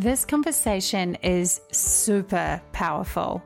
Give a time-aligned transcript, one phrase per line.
[0.00, 3.42] This conversation is super powerful.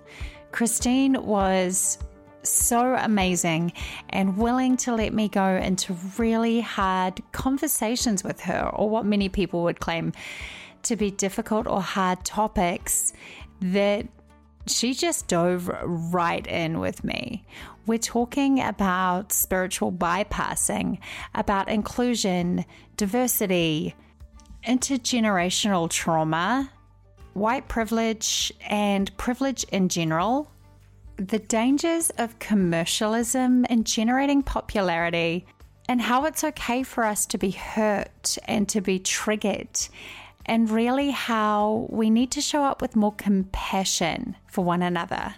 [0.53, 1.99] Christine was
[2.45, 3.73] so amazing
[4.11, 9.29] and willing to let me go into really hard conversations with her, or what many
[9.29, 10.13] people would claim
[10.85, 13.13] to be difficult or hard topics
[13.61, 14.07] that
[14.69, 17.45] she just dove right in with me.
[17.85, 20.99] We're talking about spiritual bypassing,
[21.35, 22.65] about inclusion,
[22.97, 23.97] diversity,
[24.67, 26.71] intergenerational trauma,
[27.35, 30.51] white privilege, and privilege in general,
[31.17, 35.47] the dangers of commercialism and generating popularity,
[35.89, 39.79] and how it's okay for us to be hurt and to be triggered,
[40.47, 45.35] and really how we need to show up with more compassion for one another.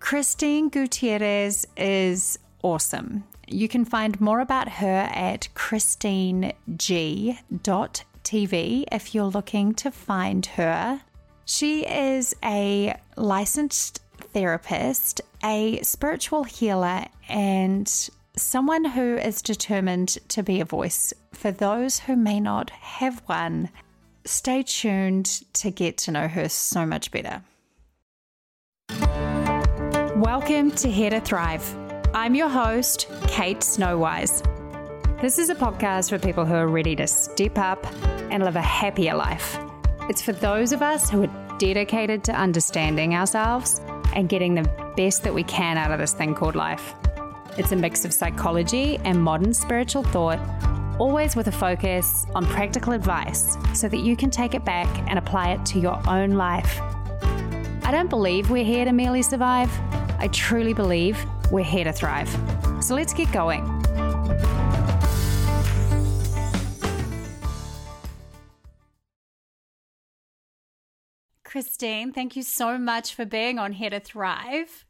[0.00, 3.24] Christine Gutierrez is awesome.
[3.50, 6.54] You can find more about her at christineg.tv
[8.92, 11.00] if you're looking to find her.
[11.46, 14.02] She is a licensed
[14.34, 17.88] therapist, a spiritual healer, and
[18.36, 23.70] someone who is determined to be a voice for those who may not have one.
[24.26, 25.24] Stay tuned
[25.54, 27.42] to get to know her so much better.
[30.18, 31.87] Welcome to Here to Thrive.
[32.14, 34.42] I'm your host, Kate Snowise.
[35.20, 37.86] This is a podcast for people who are ready to step up
[38.30, 39.58] and live a happier life.
[40.08, 43.82] It's for those of us who are dedicated to understanding ourselves
[44.14, 44.62] and getting the
[44.96, 46.94] best that we can out of this thing called life.
[47.58, 50.40] It's a mix of psychology and modern spiritual thought,
[50.98, 55.18] always with a focus on practical advice so that you can take it back and
[55.18, 56.80] apply it to your own life.
[57.84, 59.70] I don't believe we're here to merely survive.
[60.18, 62.28] I truly believe we're here to thrive.
[62.80, 63.64] So let's get going.
[71.44, 74.84] Christine, thank you so much for being on Here to Thrive.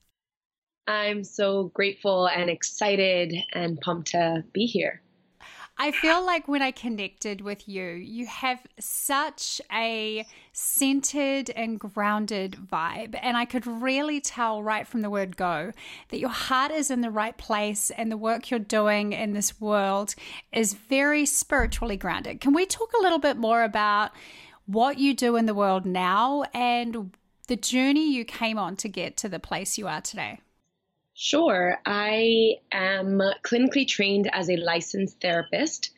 [0.89, 5.01] I'm so grateful and excited and pumped to be here.
[5.81, 12.59] I feel like when I connected with you, you have such a centered and grounded
[12.71, 13.17] vibe.
[13.23, 15.73] And I could really tell right from the word go
[16.09, 19.61] that your heart is in the right place and the work you're doing in this
[19.61, 20.17] world
[20.53, 22.41] is very spiritually grounded.
[22.41, 24.11] Can we talk a little bit more about
[24.67, 27.15] what you do in the world now and
[27.47, 30.41] the journey you came on to get to the place you are today?
[31.21, 31.81] Sure.
[31.85, 35.91] I am clinically trained as a licensed therapist.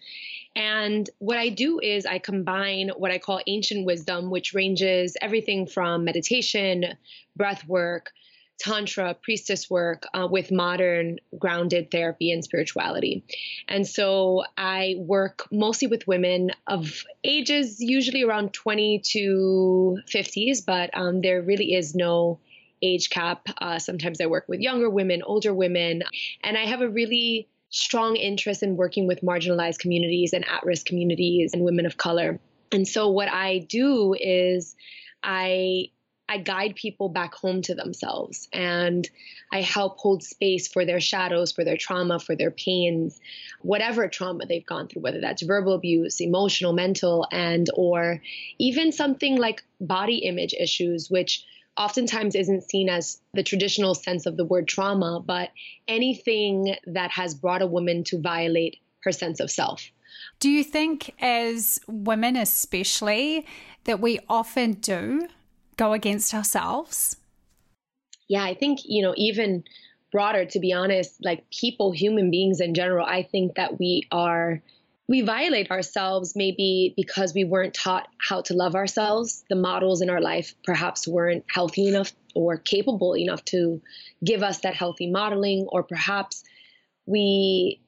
[0.56, 5.66] And what I do is I combine what I call ancient wisdom, which ranges everything
[5.66, 6.97] from meditation,
[7.36, 8.12] breath work,
[8.59, 13.22] tantra, priestess work uh, with modern grounded therapy and spirituality.
[13.69, 20.88] And so I work mostly with women of ages usually around 20 to 50s, but
[20.94, 22.41] um, there really is no
[22.82, 23.46] age cap.
[23.58, 26.02] Uh, sometimes I work with younger women, older women,
[26.42, 30.86] and I have a really strong interest in working with marginalized communities and at risk
[30.86, 32.41] communities and women of color.
[32.72, 34.76] And so, what I do is
[35.22, 35.91] I
[36.30, 39.10] I guide people back home to themselves and
[39.50, 43.20] I help hold space for their shadows, for their trauma, for their pains,
[43.62, 48.22] whatever trauma they've gone through, whether that's verbal abuse, emotional, mental, and or
[48.60, 51.44] even something like body image issues, which
[51.80, 55.48] oftentimes isn't seen as the traditional sense of the word trauma, but
[55.88, 59.91] anything that has brought a woman to violate her sense of self.
[60.41, 63.46] Do you think, as women especially,
[63.84, 65.26] that we often do
[65.78, 67.16] go against ourselves?
[68.28, 69.64] Yeah, I think, you know, even
[70.12, 74.62] broader, to be honest, like people, human beings in general, I think that we are
[75.10, 79.44] we violate ourselves maybe because we weren't taught how to love ourselves.
[79.50, 83.82] The models in our life perhaps weren't healthy enough or capable enough to
[84.25, 86.44] give us that healthy modeling, or perhaps
[87.06, 87.81] we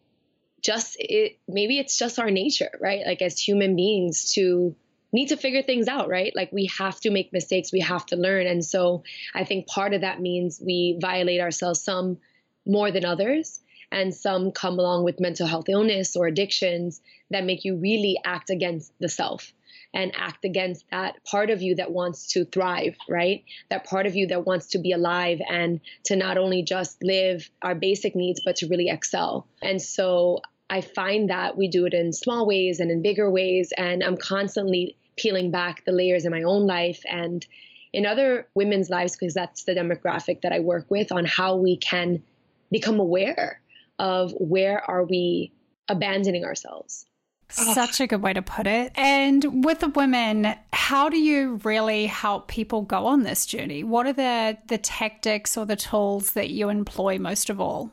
[0.63, 3.07] just, it, maybe it's just our nature, right?
[3.07, 4.75] Like as human beings to
[5.13, 6.33] need to figure things out, right?
[6.35, 8.49] Like we have to make mistakes, we have to learn.
[8.49, 12.19] And so I think part of that means we violate ourselves some
[12.67, 13.61] more than others
[13.93, 17.01] and some come along with mental health illness or addictions
[17.31, 19.53] that make you really act against the self
[19.95, 23.45] and act against that part of you that wants to thrive, right?
[23.69, 27.49] That part of you that wants to be alive and to not only just live
[27.61, 29.47] our basic needs, but to really excel.
[29.61, 30.41] And so
[30.71, 33.73] I find that we do it in small ways and in bigger ways.
[33.77, 37.47] And I'm constantly peeling back the layers in my own life and
[37.93, 41.77] in other women's lives, because that's the demographic that I work with, on how we
[41.77, 42.23] can
[42.71, 43.61] become aware
[44.03, 45.53] of where are we
[45.89, 47.07] abandoning ourselves.
[47.49, 48.93] Such a good way to put it.
[48.97, 53.85] And with the women, how do you really help people go on this journey?
[53.85, 57.91] What are the the tactics or the tools that you employ most of all?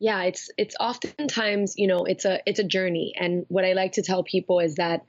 [0.00, 3.92] Yeah, it's it's oftentimes, you know, it's a it's a journey and what I like
[3.92, 5.04] to tell people is that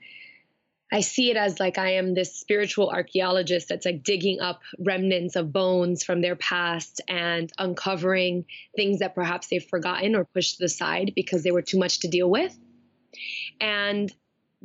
[0.92, 5.36] I see it as like I am this spiritual archaeologist that's like digging up remnants
[5.36, 8.44] of bones from their past and uncovering
[8.76, 12.00] things that perhaps they've forgotten or pushed to the side because they were too much
[12.00, 12.54] to deal with.
[13.58, 14.12] And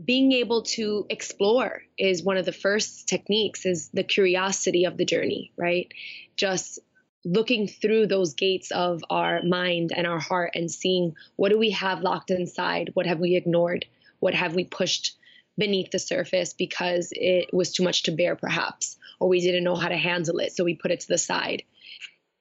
[0.04, 5.06] being able to explore is one of the first techniques is the curiosity of the
[5.06, 5.92] journey, right?
[6.36, 6.80] Just
[7.24, 11.72] looking through those gates of our mind and our heart and seeing what do we
[11.72, 12.92] have locked inside?
[12.96, 13.86] What have we ignored?
[14.20, 15.17] What have we pushed
[15.58, 19.76] beneath the surface because it was too much to bear, perhaps, or we didn't know
[19.76, 21.64] how to handle it, so we put it to the side.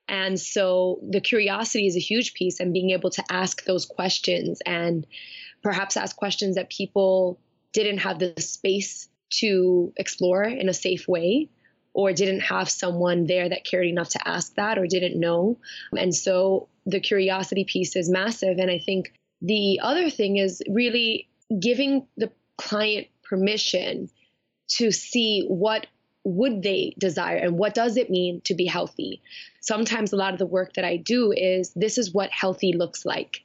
[0.09, 4.61] And so the curiosity is a huge piece, and being able to ask those questions
[4.65, 5.07] and
[5.63, 7.41] perhaps ask questions that people
[7.73, 11.49] didn't have the space to explore in a safe way
[11.93, 15.59] or didn't have someone there that cared enough to ask that or didn't know.
[15.97, 18.59] And so the curiosity piece is massive.
[18.59, 21.29] And I think the other thing is really
[21.59, 24.09] giving the client permission
[24.69, 25.87] to see what
[26.25, 29.23] would they desire and what does it mean to be healthy.
[29.61, 33.05] Sometimes a lot of the work that i do is this is what healthy looks
[33.05, 33.43] like.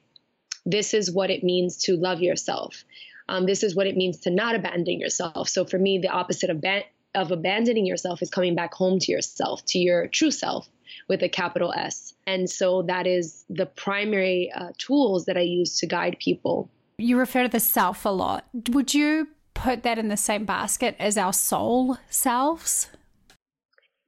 [0.66, 2.84] This is what it means to love yourself.
[3.28, 5.48] Um, this is what it means to not abandon yourself.
[5.48, 9.12] So for me the opposite of, ba- of abandoning yourself is coming back home to
[9.12, 10.68] yourself to your true self
[11.08, 12.14] with a capital s.
[12.26, 16.68] And so that is the primary uh, tools that i use to guide people
[17.02, 18.46] you refer to the self a lot.
[18.70, 22.88] Would you put that in the same basket as our soul selves?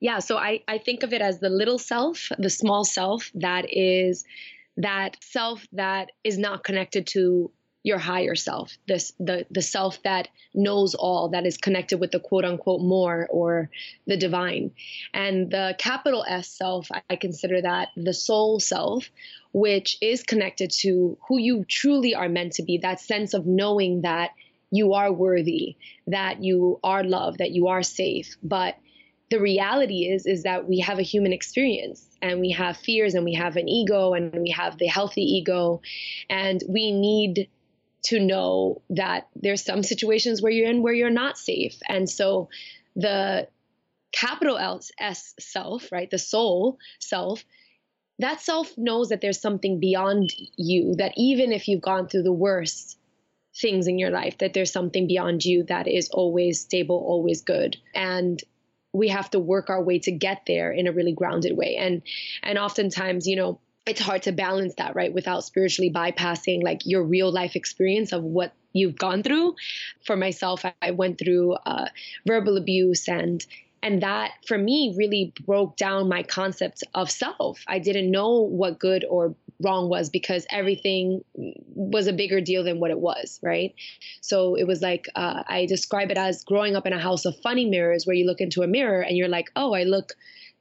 [0.00, 3.66] Yeah, so I, I think of it as the little self, the small self that
[3.70, 4.24] is
[4.76, 7.50] that self that is not connected to
[7.84, 12.18] your higher self, this the the self that knows all, that is connected with the
[12.18, 13.70] quote unquote more or
[14.06, 14.72] the divine.
[15.12, 19.10] And the capital S self, I consider that the soul self,
[19.54, 24.02] which is connected to who you truly are meant to be, that sense of knowing
[24.02, 24.32] that
[24.72, 25.76] you are worthy,
[26.08, 28.36] that you are loved, that you are safe.
[28.42, 28.74] But
[29.30, 33.24] the reality is is that we have a human experience and we have fears and
[33.24, 35.80] we have an ego and we have the healthy ego
[36.28, 37.48] and we need
[38.06, 41.76] to know that there's some situations where you're in where you're not safe.
[41.88, 42.48] And so
[42.96, 43.46] the
[44.10, 44.58] capital
[44.98, 47.44] S self, right, the soul self,
[48.18, 52.32] that self knows that there's something beyond you, that even if you've gone through the
[52.32, 52.98] worst
[53.56, 57.76] things in your life, that there's something beyond you that is always stable, always good.
[57.94, 58.42] And
[58.92, 61.76] we have to work our way to get there in a really grounded way.
[61.76, 62.02] And
[62.42, 65.12] and oftentimes, you know, it's hard to balance that, right?
[65.12, 69.56] Without spiritually bypassing like your real life experience of what you've gone through.
[70.04, 71.88] For myself, I went through uh,
[72.26, 73.44] verbal abuse and
[73.84, 77.62] and that for me really broke down my concept of self.
[77.68, 82.80] I didn't know what good or wrong was because everything was a bigger deal than
[82.80, 83.74] what it was, right?
[84.22, 87.38] So it was like uh, I describe it as growing up in a house of
[87.42, 90.14] funny mirrors where you look into a mirror and you're like, oh, I look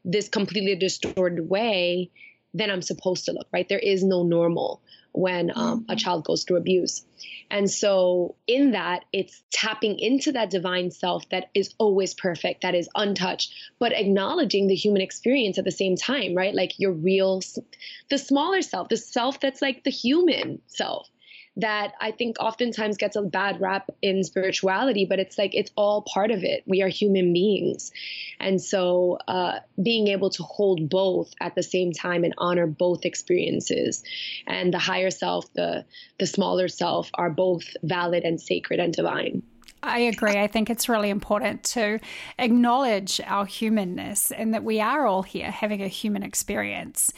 [0.04, 2.12] this completely distorted way
[2.54, 3.68] than I'm supposed to look, right?
[3.70, 4.82] There is no normal
[5.14, 7.06] when um, a child goes through abuse.
[7.50, 12.76] And so, in that, it's tapping into that divine self that is always perfect, that
[12.76, 16.54] is untouched, but acknowledging the human experience at the same time, right?
[16.54, 17.42] Like your real,
[18.10, 21.08] the smaller self, the self that's like the human self
[21.58, 26.02] that I think oftentimes gets a bad rap in spirituality, but it's like it's all
[26.02, 26.64] part of it.
[26.66, 27.92] We are human beings.
[28.40, 33.06] And so uh, being able to hold both at the same time and honor both
[33.06, 34.04] experiences
[34.48, 35.86] and the higher self, the,
[36.18, 39.44] the smaller self are both valid and sacred and divine.
[39.84, 40.40] I agree.
[40.40, 42.00] I think it's really important to
[42.40, 47.12] acknowledge our humanness and that we are all here having a human experience.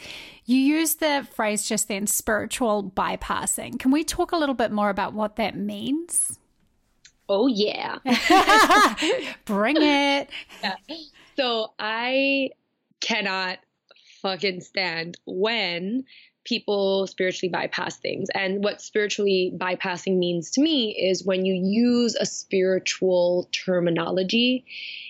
[0.46, 3.78] You used the phrase just then spiritual bypassing.
[3.78, 6.38] Can we talk a little bit more about what that means?
[7.28, 7.98] Oh, yeah.
[9.44, 10.28] Bring it.
[10.62, 10.76] Yeah.
[11.36, 12.50] So I
[13.00, 13.58] cannot
[14.22, 16.04] fucking stand when
[16.46, 18.28] people spiritually bypass things.
[18.34, 24.64] And what spiritually bypassing means to me is when you use a spiritual terminology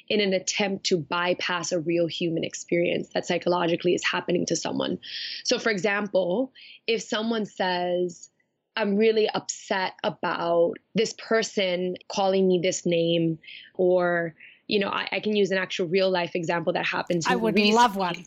[0.08, 4.98] in an attempt to bypass a real human experience that psychologically is happening to someone.
[5.44, 6.52] So, for example,
[6.86, 8.30] if someone says,
[8.74, 13.38] I'm really upset about this person calling me this name,
[13.74, 14.34] or,
[14.68, 17.36] you know, I, I can use an actual real life example that happened to I
[17.36, 18.24] would love one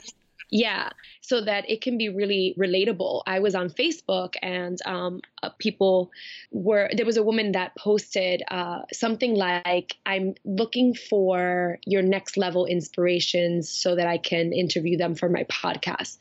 [0.51, 0.89] Yeah,
[1.21, 3.21] so that it can be really relatable.
[3.27, 6.09] I was on Facebook and um, uh, people
[6.51, 12.35] were, there was a woman that posted uh, something like, I'm looking for your next
[12.35, 16.17] level inspirations so that I can interview them for my podcast.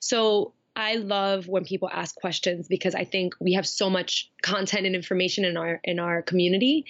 [0.00, 4.86] So I love when people ask questions because I think we have so much content
[4.86, 6.86] and information in our in our community.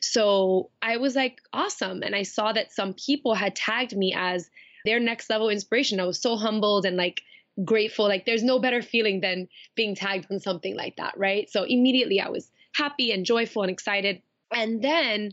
[0.00, 2.02] So I was like, awesome.
[2.04, 4.48] And I saw that some people had tagged me as
[4.84, 6.00] their next level inspiration.
[6.00, 7.22] I was so humbled and like
[7.64, 8.06] grateful.
[8.06, 11.50] Like there's no better feeling than being tagged on something like that, right?
[11.50, 14.22] So immediately I was happy and joyful and excited.
[14.54, 15.32] And then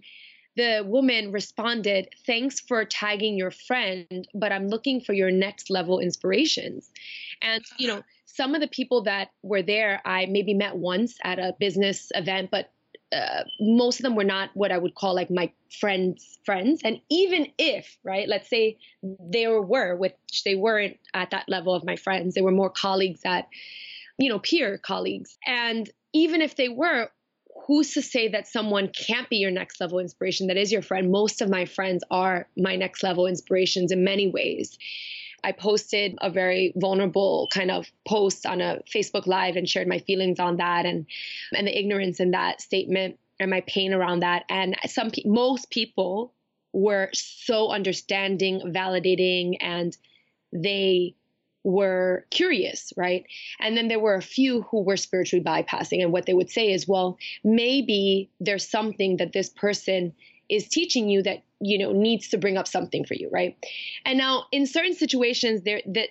[0.56, 6.00] the woman responded, Thanks for tagging your friend, but I'm looking for your next level
[6.00, 6.90] inspirations.
[7.42, 11.40] And, you know, some of the people that were there, I maybe met once at
[11.40, 12.72] a business event, but
[13.12, 16.82] uh, most of them were not what I would call like my friends' friends.
[16.84, 20.14] And even if, right, let's say they were, which
[20.46, 23.48] they weren't at that level of my friends, they were more colleagues at,
[24.18, 25.38] you know, peer colleagues.
[25.46, 27.10] And even if they were,
[27.66, 31.12] who's to say that someone can't be your next level inspiration that is your friend
[31.12, 34.78] most of my friends are my next level inspirations in many ways
[35.44, 40.00] I posted a very vulnerable kind of post on a Facebook live and shared my
[40.00, 41.06] feelings on that and
[41.54, 46.34] and the ignorance in that statement and my pain around that and some most people
[46.74, 49.98] were so understanding validating and
[50.52, 51.16] they
[51.64, 53.26] were curious, right?
[53.60, 56.02] And then there were a few who were spiritually bypassing.
[56.02, 60.14] And what they would say is, well, maybe there's something that this person
[60.48, 63.58] is teaching you that, you know, needs to bring up something for you, right?
[64.06, 66.10] And now in certain situations there that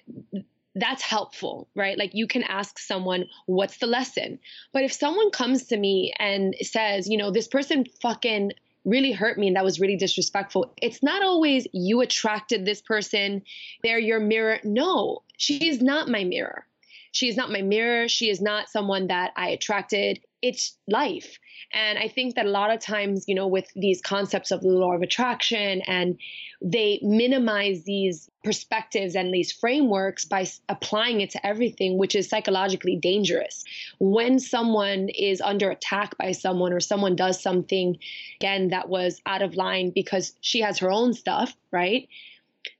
[0.74, 1.98] that's helpful, right?
[1.98, 4.38] Like you can ask someone, what's the lesson?
[4.72, 8.52] But if someone comes to me and says, you know, this person fucking
[8.84, 10.72] really hurt me and that was really disrespectful.
[10.80, 13.42] It's not always you attracted this person,
[13.82, 14.60] they're your mirror.
[14.64, 16.64] No, she is not my mirror.
[17.12, 18.08] She is not my mirror.
[18.08, 20.20] She is not someone that I attracted.
[20.40, 21.38] It's life.
[21.72, 24.68] And I think that a lot of times, you know, with these concepts of the
[24.68, 26.18] law of attraction and
[26.62, 32.96] they minimize these perspectives and these frameworks by applying it to everything, which is psychologically
[32.96, 33.64] dangerous.
[33.98, 37.98] When someone is under attack by someone or someone does something,
[38.40, 42.08] again, that was out of line because she has her own stuff, right?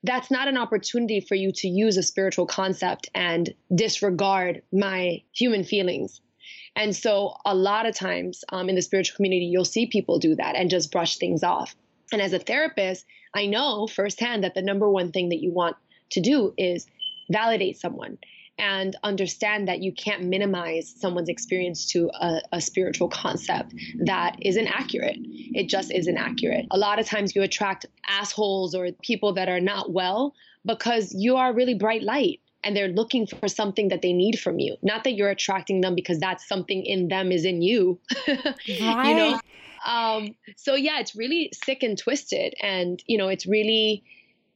[0.04, 5.64] That's not an opportunity for you to use a spiritual concept and disregard my human
[5.64, 6.20] feelings
[6.76, 10.34] and so, a lot of times um, in the spiritual community, you'll see people do
[10.37, 11.75] that and just brush things off.
[12.12, 15.76] And as a therapist, I know firsthand that the number one thing that you want
[16.10, 16.87] to do is
[17.30, 18.18] validate someone
[18.58, 23.72] and understand that you can't minimize someone's experience to a, a, spiritual concept
[24.04, 25.18] that isn't accurate.
[25.20, 26.66] It just isn't accurate.
[26.72, 30.34] A lot of times you attract assholes or people that are not well
[30.66, 34.58] because you are really bright light and they're looking for something that they need from
[34.58, 34.76] you.
[34.82, 37.98] Not that you're attracting them because that's something in them is in you.
[38.28, 38.54] right.
[38.68, 39.40] You know.
[39.86, 44.02] Um, so yeah, it's really sick and twisted, and you know, it's really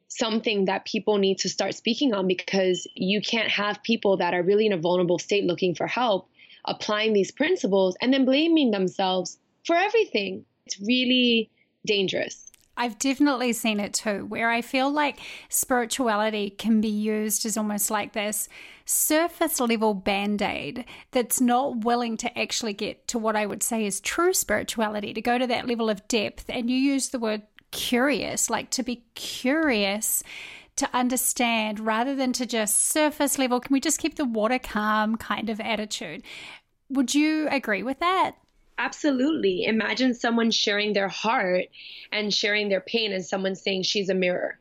[0.09, 4.43] something that people need to start speaking on because you can't have people that are
[4.43, 6.29] really in a vulnerable state looking for help
[6.65, 10.45] applying these principles and then blaming themselves for everything.
[10.67, 11.51] It's really
[11.85, 12.52] dangerous.
[12.77, 15.19] I've definitely seen it too, where I feel like
[15.51, 18.49] spirituality can be used as almost like this
[18.87, 23.85] surface level band aid that's not willing to actually get to what I would say
[23.85, 26.47] is true spirituality, to go to that level of depth.
[26.49, 30.23] And you use the word curious, like to be curious
[30.77, 33.61] to understand rather than to just surface level.
[33.61, 36.23] Can we just keep the water calm kind of attitude?
[36.89, 38.37] Would you agree with that?
[38.83, 39.65] Absolutely.
[39.65, 41.67] Imagine someone sharing their heart
[42.11, 44.59] and sharing their pain, and someone saying she's a mirror.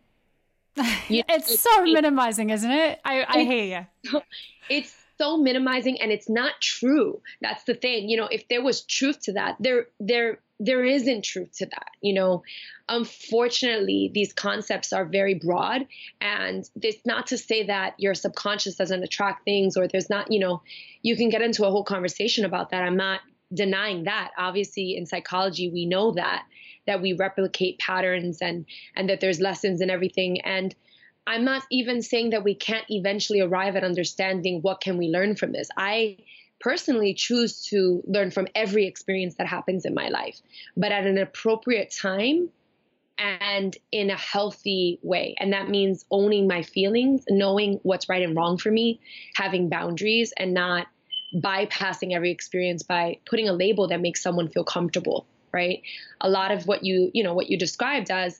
[1.09, 3.01] You it's, it's, so minimizing, isn't it?
[3.03, 4.21] I, I hear you.
[4.69, 7.19] It's so minimizing, and it's not true.
[7.41, 8.09] That's the thing.
[8.09, 11.87] You know, if there was truth to that, there, there, there isn't truth to that.
[12.01, 12.43] You know,
[12.87, 15.87] unfortunately, these concepts are very broad,
[16.21, 20.31] and it's not to say that your subconscious doesn't attract things, or there's not.
[20.31, 20.61] You know,
[21.01, 22.83] you can get into a whole conversation about that.
[22.83, 23.19] I'm not
[23.53, 24.31] denying that.
[24.37, 26.45] Obviously, in psychology, we know that
[26.87, 28.65] that we replicate patterns and
[28.95, 30.41] and that there's lessons and everything.
[30.41, 30.73] And
[31.27, 35.35] I'm not even saying that we can't eventually arrive at understanding what can we learn
[35.35, 35.69] from this.
[35.77, 36.17] I
[36.59, 40.39] personally choose to learn from every experience that happens in my life,
[40.77, 42.49] but at an appropriate time
[43.17, 45.35] and in a healthy way.
[45.39, 48.99] And that means owning my feelings, knowing what's right and wrong for me,
[49.35, 50.87] having boundaries, and not
[51.35, 55.81] bypassing every experience by putting a label that makes someone feel comfortable right
[56.19, 58.39] a lot of what you you know what you described as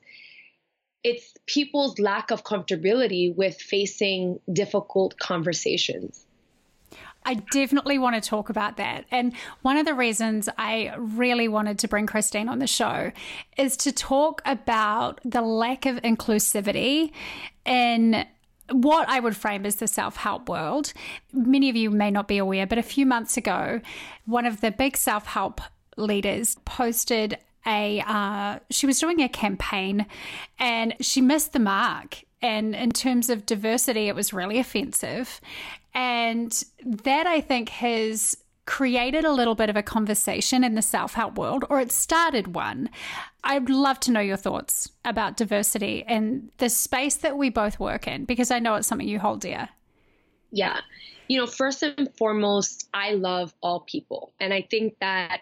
[1.03, 6.25] it's people's lack of comfortability with facing difficult conversations.
[7.23, 9.05] I definitely want to talk about that.
[9.11, 13.11] And one of the reasons I really wanted to bring Christine on the show
[13.57, 17.11] is to talk about the lack of inclusivity
[17.63, 18.25] in
[18.71, 20.93] what I would frame as the self help world.
[21.33, 23.81] Many of you may not be aware, but a few months ago,
[24.25, 25.61] one of the big self help
[25.97, 30.05] leaders posted a uh, she was doing a campaign
[30.59, 35.39] and she missed the mark and in terms of diversity it was really offensive
[35.93, 41.37] and that i think has created a little bit of a conversation in the self-help
[41.37, 42.89] world or it started one.
[43.43, 48.07] I'd love to know your thoughts about diversity and the space that we both work
[48.07, 49.69] in because i know it's something you hold dear.
[50.51, 50.81] Yeah.
[51.27, 54.33] You know first and foremost i love all people.
[54.39, 55.41] And i think that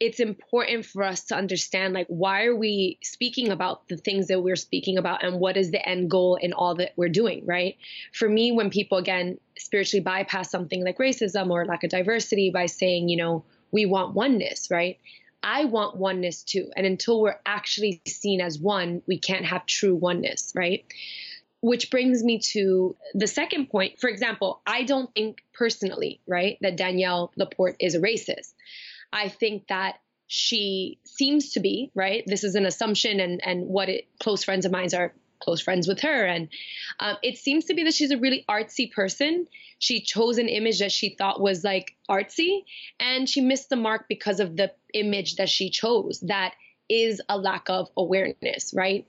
[0.00, 4.42] it's important for us to understand like why are we speaking about the things that
[4.42, 7.76] we're speaking about and what is the end goal in all that we're doing right?
[8.12, 12.66] For me when people again spiritually bypass something like racism or lack of diversity by
[12.66, 14.98] saying you know we want oneness right?
[15.42, 16.70] I want oneness too.
[16.76, 20.84] And until we're actually seen as one we can't have true oneness right?
[21.60, 24.00] Which brings me to the second point.
[24.00, 28.54] For example i don't think personally right that Danielle LaPorte is a racist
[29.12, 32.22] I think that she seems to be right.
[32.26, 35.88] This is an assumption, and and what it, close friends of mine are close friends
[35.88, 36.48] with her, and
[37.00, 39.46] um, it seems to be that she's a really artsy person.
[39.78, 42.64] She chose an image that she thought was like artsy,
[42.98, 46.20] and she missed the mark because of the image that she chose.
[46.20, 46.54] That
[46.88, 49.06] is a lack of awareness, right?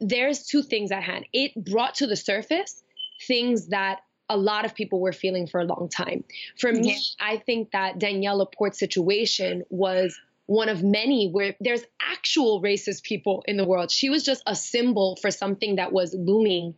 [0.00, 1.26] There's two things at hand.
[1.32, 2.82] It brought to the surface
[3.26, 6.24] things that a lot of people were feeling for a long time.
[6.58, 7.26] For me, yeah.
[7.26, 13.44] I think that Danielle LaPorte's situation was one of many where there's actual racist people
[13.46, 13.90] in the world.
[13.90, 16.74] She was just a symbol for something that was looming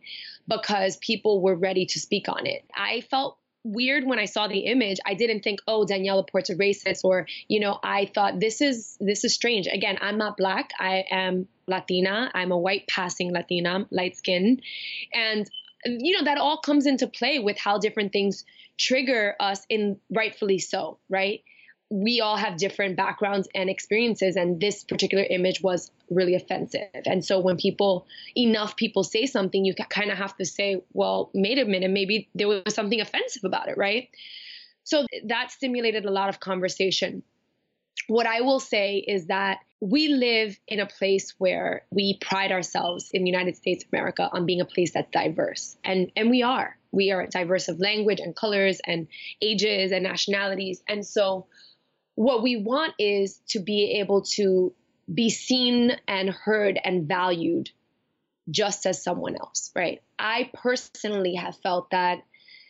[0.47, 2.63] because people were ready to speak on it.
[2.75, 4.97] I felt weird when I saw the image.
[5.05, 8.97] I didn't think, oh, Danielle LaPorte's a racist, or you know, I thought this is
[8.99, 9.67] this is strange.
[9.67, 10.71] Again, I'm not black.
[10.79, 12.31] I am Latina.
[12.33, 14.61] I'm a white passing Latina, light skin,
[15.13, 15.49] and
[15.87, 18.45] you know that all comes into play with how different things
[18.77, 21.43] trigger us in rightfully so right?
[21.89, 26.81] We all have different backgrounds and experiences and this particular image was really offensive.
[27.05, 31.29] And so when people enough people say something you kind of have to say well
[31.33, 34.09] wait a minute maybe there was something offensive about it right?
[34.83, 37.23] So that stimulated a lot of conversation.
[38.07, 43.11] What I will say is that we live in a place where we pride ourselves
[43.11, 45.77] in the United States of America on being a place that's diverse.
[45.83, 46.77] And, and we are.
[46.91, 49.07] We are diverse of language and colors and
[49.41, 50.81] ages and nationalities.
[50.87, 51.45] And so
[52.15, 54.73] what we want is to be able to
[55.13, 57.69] be seen and heard and valued
[58.49, 60.01] just as someone else, right?
[60.17, 62.23] I personally have felt that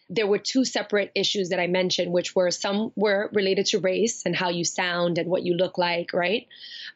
[0.09, 4.23] there were two separate issues that I mentioned, which were some were related to race
[4.25, 6.47] and how you sound and what you look like, right?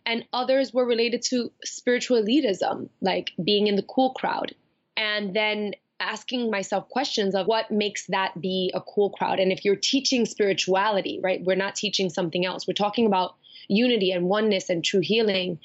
[0.06, 4.56] And others were related to spiritual elitism, like being in the cool crowd.
[4.96, 9.40] And then asking myself questions of what makes that be a cool crowd.
[9.40, 13.36] And if you're teaching spirituality, right, we're not teaching something else, we're talking about
[13.68, 15.60] unity and oneness and true healing,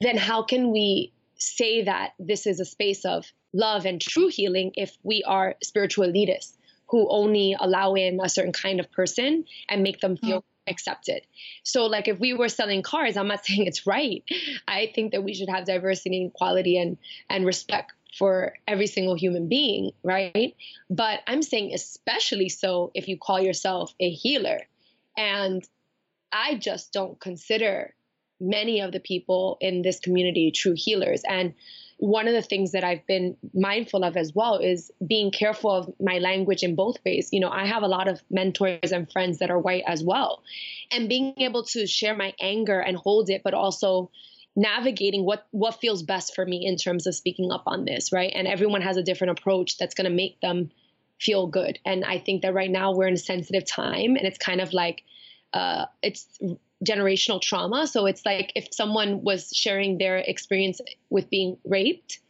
[0.00, 4.72] then how can we say that this is a space of love and true healing
[4.76, 6.56] if we are spiritual elitists?
[6.90, 10.70] Who only allow in a certain kind of person and make them feel mm-hmm.
[10.70, 11.22] accepted.
[11.62, 14.24] So, like, if we were selling cars, I'm not saying it's right.
[14.66, 16.98] I think that we should have diversity and equality and,
[17.28, 20.56] and respect for every single human being, right?
[20.88, 24.60] But I'm saying, especially so if you call yourself a healer.
[25.16, 25.66] And
[26.32, 27.94] I just don't consider
[28.40, 31.22] many of the people in this community true healers.
[31.28, 31.54] And
[31.98, 35.94] one of the things that I've been mindful of as well is being careful of
[36.00, 37.28] my language in both ways.
[37.30, 40.42] You know, I have a lot of mentors and friends that are white as well.
[40.90, 44.10] And being able to share my anger and hold it, but also
[44.56, 48.32] navigating what what feels best for me in terms of speaking up on this, right?
[48.34, 50.70] And everyone has a different approach that's going to make them
[51.20, 51.78] feel good.
[51.84, 54.72] And I think that right now we're in a sensitive time and it's kind of
[54.72, 55.04] like
[55.52, 56.26] uh, it's
[56.86, 57.86] generational trauma.
[57.86, 62.20] So it's like if someone was sharing their experience with being raped,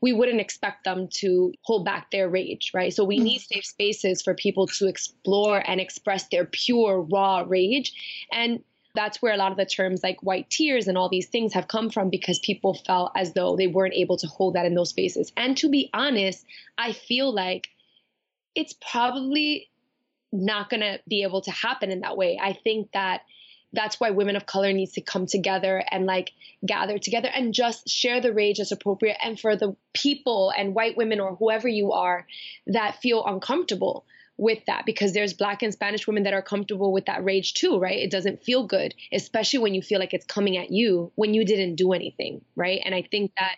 [0.00, 2.92] we wouldn't expect them to hold back their rage, right?
[2.92, 3.24] So we mm-hmm.
[3.24, 7.92] need safe spaces for people to explore and express their pure, raw rage.
[8.30, 8.62] And
[8.94, 11.68] that's where a lot of the terms like white tears and all these things have
[11.68, 14.90] come from because people felt as though they weren't able to hold that in those
[14.90, 15.32] spaces.
[15.36, 16.44] And to be honest,
[16.78, 17.68] I feel like
[18.54, 19.70] it's probably
[20.32, 22.38] not going to be able to happen in that way.
[22.40, 23.22] I think that
[23.76, 26.32] that's why women of color needs to come together and like
[26.64, 30.96] gather together and just share the rage as appropriate and for the people and white
[30.96, 32.26] women or whoever you are
[32.66, 34.04] that feel uncomfortable
[34.38, 37.78] with that because there's black and spanish women that are comfortable with that rage too
[37.78, 37.98] right?
[37.98, 41.44] It doesn't feel good especially when you feel like it's coming at you when you
[41.44, 42.80] didn't do anything right?
[42.84, 43.56] And i think that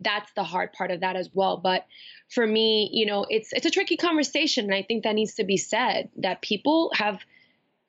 [0.00, 1.56] that's the hard part of that as well.
[1.56, 1.86] But
[2.28, 4.66] for me you know it's it's a tricky conversation.
[4.66, 7.20] And i think that needs to be said that people have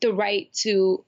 [0.01, 1.03] the right to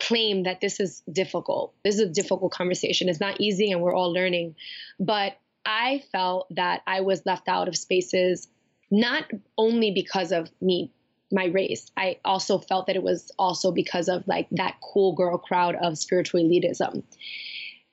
[0.00, 1.74] claim that this is difficult.
[1.84, 3.08] This is a difficult conversation.
[3.08, 4.56] It's not easy and we're all learning.
[4.98, 8.48] But I felt that I was left out of spaces
[8.90, 9.24] not
[9.56, 10.92] only because of me
[11.32, 11.90] my race.
[11.96, 15.98] I also felt that it was also because of like that cool girl crowd of
[15.98, 17.02] spiritual elitism.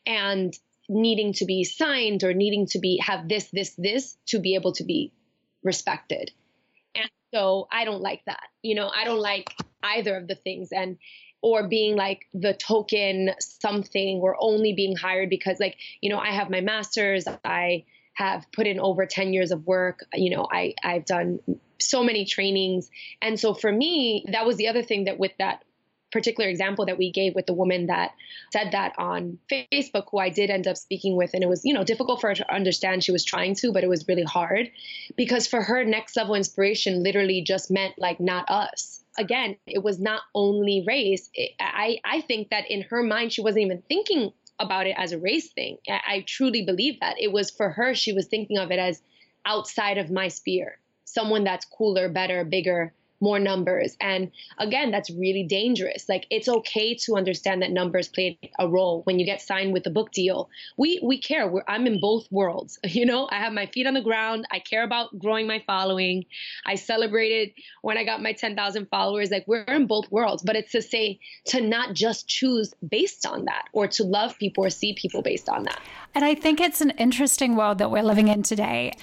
[0.05, 0.57] And
[0.89, 4.73] needing to be signed or needing to be have this this this to be able
[4.73, 5.13] to be
[5.63, 6.31] respected.
[6.93, 8.43] And so I don't like that.
[8.61, 10.97] You know, I don't like either of the things and
[11.41, 16.29] or being like the token something or only being hired because like you know i
[16.29, 20.73] have my masters i have put in over 10 years of work you know i
[20.83, 21.39] i've done
[21.81, 22.89] so many trainings.
[23.21, 25.63] And so for me that was the other thing that with that
[26.11, 28.11] particular example that we gave with the woman that
[28.51, 31.31] said that on Facebook, who I did end up speaking with.
[31.33, 33.03] And it was, you know, difficult for her to understand.
[33.03, 34.71] She was trying to, but it was really hard
[35.15, 39.99] because for her, next level inspiration literally just meant like not us again, it was
[39.99, 41.29] not only race.
[41.59, 45.19] I, I think that in her mind, she wasn't even thinking about it as a
[45.19, 45.77] race thing.
[45.89, 47.15] I truly believe that.
[47.19, 49.01] It was for her, she was thinking of it as
[49.45, 53.95] outside of my sphere, someone that's cooler, better, bigger, more numbers.
[54.01, 56.09] And again, that's really dangerous.
[56.09, 59.85] Like it's okay to understand that numbers play a role when you get signed with
[59.85, 60.49] a book deal.
[60.77, 61.47] We we care.
[61.47, 62.79] We're, I'm in both worlds.
[63.01, 64.45] You know, I have my feet on the ground.
[64.51, 66.25] I care about growing my following.
[66.65, 69.31] I celebrated when I got my 10,000 followers.
[69.31, 73.45] Like we're in both worlds, but it's to say to not just choose based on
[73.45, 75.79] that or to love people or see people based on that.
[76.13, 78.93] And I think it's an interesting world that we're living in today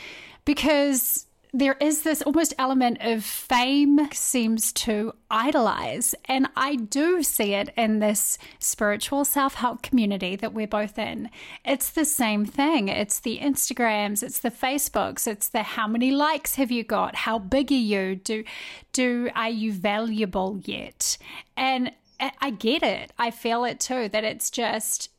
[0.45, 6.15] because there is this almost element of fame seems to idolize.
[6.27, 11.31] And I do see it in this spiritual self help community that we're both in.
[11.65, 12.89] It's the same thing.
[12.89, 17.15] It's the Instagrams, it's the Facebooks, it's the how many likes have you got?
[17.15, 18.17] How big are you?
[18.17, 18.45] Do,
[18.93, 21.17] do, are you valuable yet?
[21.57, 23.13] And I get it.
[23.19, 25.11] I feel it too, that it's just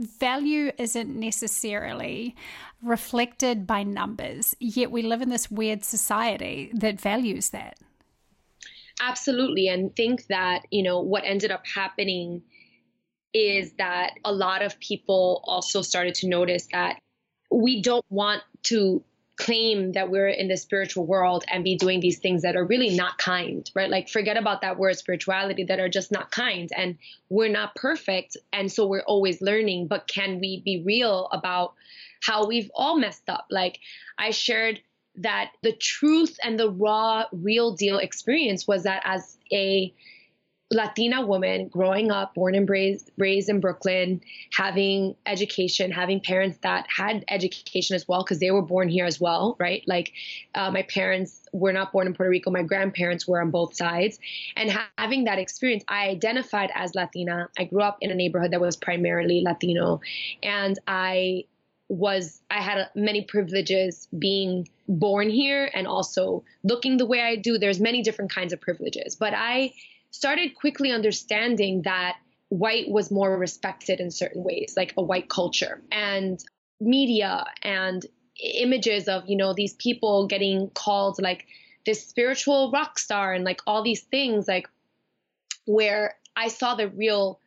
[0.00, 2.34] value isn't necessarily
[2.82, 7.78] reflected by numbers, yet we live in this weird society that values that.
[9.00, 9.68] Absolutely.
[9.68, 12.42] And think that, you know, what ended up happening
[13.32, 16.98] is that a lot of people also started to notice that
[17.50, 19.02] we don't want to
[19.40, 22.94] claim that we're in the spiritual world and be doing these things that are really
[22.94, 23.90] not kind, right?
[23.90, 26.98] Like forget about that word spirituality that are just not kind and
[27.30, 31.74] we're not perfect and so we're always learning, but can we be real about
[32.20, 33.46] how we've all messed up.
[33.50, 33.78] Like
[34.18, 34.80] I shared
[35.16, 39.92] that the truth and the raw, real deal experience was that as a
[40.72, 44.20] Latina woman growing up, born and raised, raised in Brooklyn,
[44.52, 49.20] having education, having parents that had education as well, because they were born here as
[49.20, 49.82] well, right?
[49.88, 50.12] Like
[50.54, 54.20] uh, my parents were not born in Puerto Rico, my grandparents were on both sides.
[54.54, 57.48] And ha- having that experience, I identified as Latina.
[57.58, 60.00] I grew up in a neighborhood that was primarily Latino.
[60.42, 61.46] And I
[61.88, 67.58] was I had many privileges being born here and also looking the way I do.
[67.58, 69.72] There's many different kinds of privileges, but I
[70.10, 72.16] started quickly understanding that
[72.48, 76.42] white was more respected in certain ways, like a white culture and
[76.80, 78.04] media and
[78.42, 81.46] images of, you know, these people getting called like
[81.86, 84.68] this spiritual rock star and like all these things like
[85.66, 87.40] where I saw the real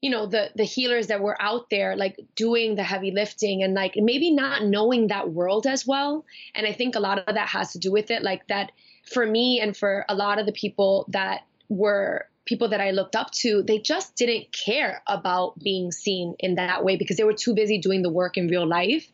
[0.00, 3.74] you know the the healers that were out there like doing the heavy lifting and
[3.74, 6.24] like maybe not knowing that world as well.
[6.54, 8.72] And i think a lot of that has to do with it like that
[9.12, 13.14] for me and for a lot of the people that were people that I looked
[13.14, 17.32] up to, they just didn't care about being seen in that way because they were
[17.32, 19.06] too busy doing the work in real life.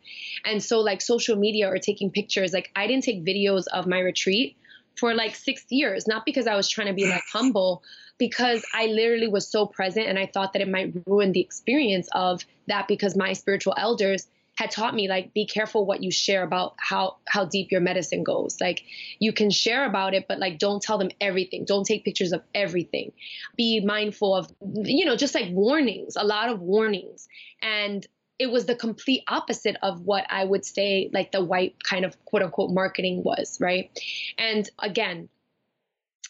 [0.45, 4.01] And so, like social media or taking pictures, like I didn't take videos of my
[4.01, 4.57] retreat
[4.97, 7.83] for like six years, not because I was trying to be like humble,
[8.19, 12.09] because I literally was so present and I thought that it might ruin the experience
[12.13, 16.43] of that because my spiritual elders had taught me like be careful what you share
[16.43, 18.57] about how how deep your medicine goes.
[18.61, 18.83] Like
[19.19, 21.65] you can share about it but like don't tell them everything.
[21.65, 23.13] Don't take pictures of everything.
[23.57, 24.51] Be mindful of
[24.83, 27.29] you know just like warnings a lot of warnings.
[27.63, 28.07] And
[28.39, 32.23] it was the complete opposite of what I would say like the white kind of
[32.25, 33.91] quote unquote marketing was, right?
[34.39, 35.29] And again,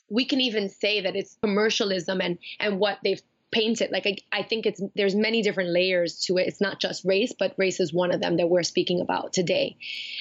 [0.08, 4.42] we can even say that it's commercialism and and what they've painted like I, I
[4.42, 6.48] think it's there's many different layers to it.
[6.48, 9.76] It's not just race but race is one of them that we're speaking about today.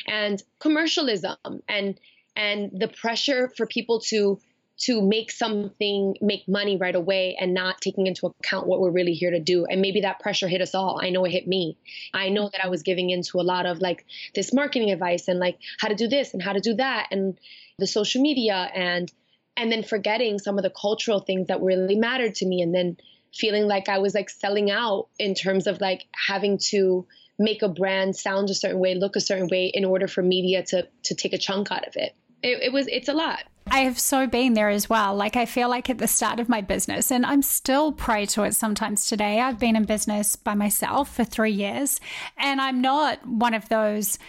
[0.07, 1.99] And commercialism and
[2.35, 4.39] and the pressure for people to
[4.77, 9.13] to make something make money right away and not taking into account what we're really
[9.13, 9.65] here to do.
[9.65, 10.99] And maybe that pressure hit us all.
[11.01, 11.77] I know it hit me.
[12.13, 15.39] I know that i was giving into a lot of like this marketing advice and
[15.39, 17.39] like how to do this and how to do that and
[17.79, 19.11] the social media and
[19.57, 22.61] and then forgetting some of the cultural things that really mattered to me.
[22.61, 22.97] And then
[23.35, 27.05] feeling like i was like selling out in terms of like having to
[27.37, 30.63] make a brand sound a certain way look a certain way in order for media
[30.63, 33.79] to to take a chunk out of it it, it was it's a lot I
[33.79, 35.15] have so been there as well.
[35.15, 38.43] Like, I feel like at the start of my business, and I'm still prey to
[38.43, 39.39] it sometimes today.
[39.41, 41.99] I've been in business by myself for three years,
[42.37, 44.19] and I'm not one of those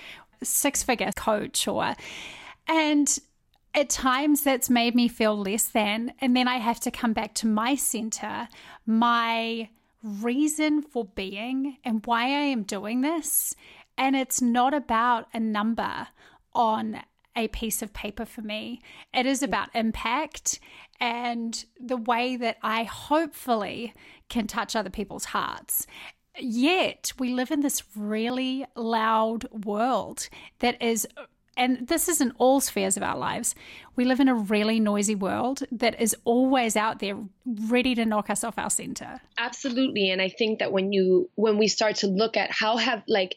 [0.42, 1.94] six figure coach or,
[2.66, 3.18] and
[3.76, 6.14] at times that's made me feel less than.
[6.20, 8.48] And then I have to come back to my center,
[8.86, 9.68] my
[10.02, 13.54] reason for being, and why I am doing this.
[13.98, 16.08] And it's not about a number
[16.54, 17.02] on
[17.36, 18.80] a piece of paper for me.
[19.12, 20.58] It is about impact
[20.98, 23.92] and the way that I hopefully
[24.30, 25.86] can touch other people's hearts.
[26.38, 31.06] Yet we live in this really loud world that is
[31.56, 33.54] and this is in all spheres of our lives.
[33.96, 38.28] We live in a really noisy world that is always out there ready to knock
[38.28, 39.20] us off our center.
[39.38, 40.10] Absolutely.
[40.10, 43.36] And I think that when you when we start to look at how have like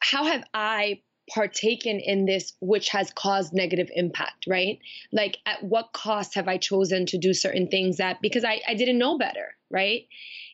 [0.00, 4.80] how have I partaken in this which has caused negative impact right
[5.12, 8.74] like at what cost have i chosen to do certain things that because i, I
[8.74, 10.08] didn't know better right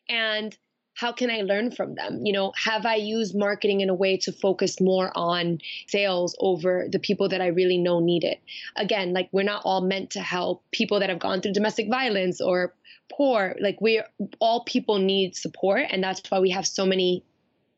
[0.06, 0.54] and
[0.96, 4.16] how can i learn from them you know have i used marketing in a way
[4.16, 8.40] to focus more on sales over the people that i really know need it
[8.76, 12.40] again like we're not all meant to help people that have gone through domestic violence
[12.40, 12.74] or
[13.10, 14.02] poor like we
[14.40, 17.24] all people need support and that's why we have so many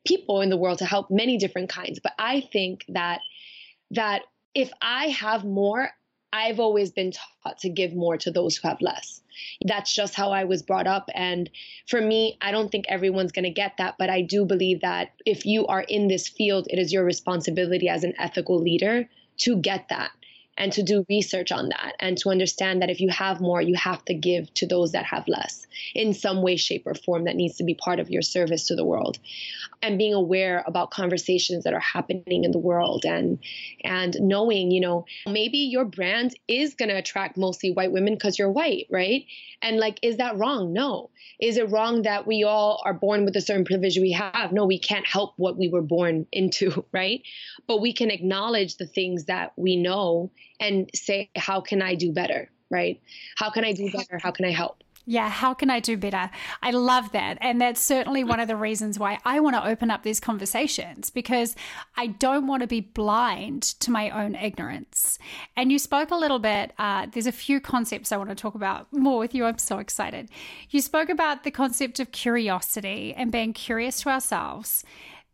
[0.08, 2.00] people in the world to help many different kinds.
[2.02, 3.20] But I think that
[3.92, 4.22] that
[4.54, 5.90] if I have more,
[6.32, 9.22] I've always been taught to give more to those who have less.
[9.64, 11.08] That's just how I was brought up.
[11.14, 11.50] And
[11.86, 13.96] for me, I don't think everyone's going to get that.
[13.98, 17.88] But I do believe that if you are in this field, it is your responsibility
[17.88, 20.10] as an ethical leader to get that
[20.58, 23.76] and to do research on that and to understand that if you have more, you
[23.76, 27.36] have to give to those that have less in some way, shape, or form that
[27.36, 29.18] needs to be part of your service to the world.
[29.80, 33.38] And being aware about conversations that are happening in the world and
[33.84, 38.50] and knowing, you know, maybe your brand is gonna attract mostly white women because you're
[38.50, 39.24] white, right?
[39.62, 40.72] And like, is that wrong?
[40.72, 41.10] No.
[41.40, 44.52] Is it wrong that we all are born with a certain privilege we have?
[44.52, 47.22] No, we can't help what we were born into, right?
[47.68, 52.12] But we can acknowledge the things that we know and say, how can I do
[52.12, 52.50] better?
[52.70, 53.00] Right?
[53.36, 54.18] How can I do better?
[54.22, 54.82] How can I help?
[55.10, 56.28] Yeah, how can I do better?
[56.60, 57.38] I love that.
[57.40, 61.08] And that's certainly one of the reasons why I want to open up these conversations
[61.08, 61.56] because
[61.96, 65.18] I don't want to be blind to my own ignorance.
[65.56, 68.54] And you spoke a little bit, uh, there's a few concepts I want to talk
[68.54, 69.46] about more with you.
[69.46, 70.28] I'm so excited.
[70.68, 74.84] You spoke about the concept of curiosity and being curious to ourselves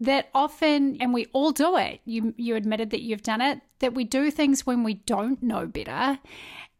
[0.00, 3.94] that often and we all do it you you admitted that you've done it that
[3.94, 6.18] we do things when we don't know better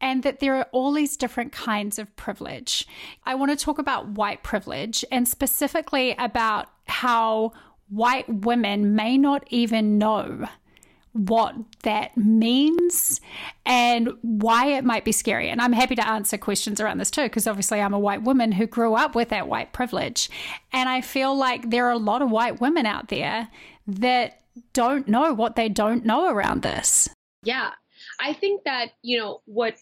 [0.05, 2.87] and that there are all these different kinds of privilege.
[3.25, 7.53] I want to talk about white privilege and specifically about how
[7.89, 10.47] white women may not even know
[11.15, 13.21] what that means
[13.65, 15.49] and why it might be scary.
[15.49, 18.53] And I'm happy to answer questions around this too, because obviously I'm a white woman
[18.53, 20.29] who grew up with that white privilege.
[20.73, 23.49] And I feel like there are a lot of white women out there
[23.87, 27.09] that don't know what they don't know around this.
[27.43, 27.71] Yeah.
[28.21, 29.77] I think that, you know, what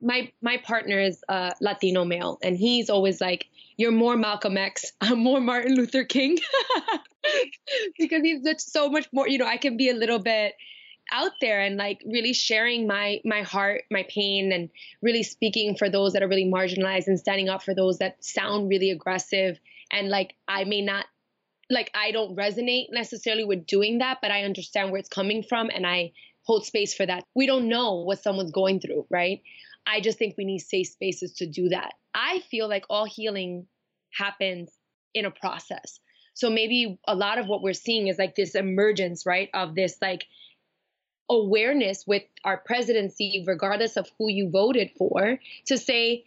[0.00, 3.46] my my partner is a Latino male, and he's always like,
[3.80, 6.38] "You're more Malcolm X, I'm more Martin Luther King,"
[7.98, 9.26] because he's so much more.
[9.26, 10.52] You know, I can be a little bit
[11.10, 14.68] out there and like really sharing my my heart, my pain, and
[15.00, 18.68] really speaking for those that are really marginalized and standing up for those that sound
[18.68, 19.58] really aggressive.
[19.90, 21.06] And like, I may not
[21.70, 25.70] like I don't resonate necessarily with doing that, but I understand where it's coming from,
[25.70, 26.12] and I
[26.42, 27.24] hold space for that.
[27.34, 29.40] We don't know what someone's going through, right?
[29.86, 31.94] I just think we need safe spaces to do that.
[32.14, 33.66] I feel like all healing
[34.12, 34.70] happens
[35.14, 36.00] in a process.
[36.34, 39.96] So maybe a lot of what we're seeing is like this emergence, right, of this
[40.00, 40.26] like
[41.28, 46.24] awareness with our presidency, regardless of who you voted for, to say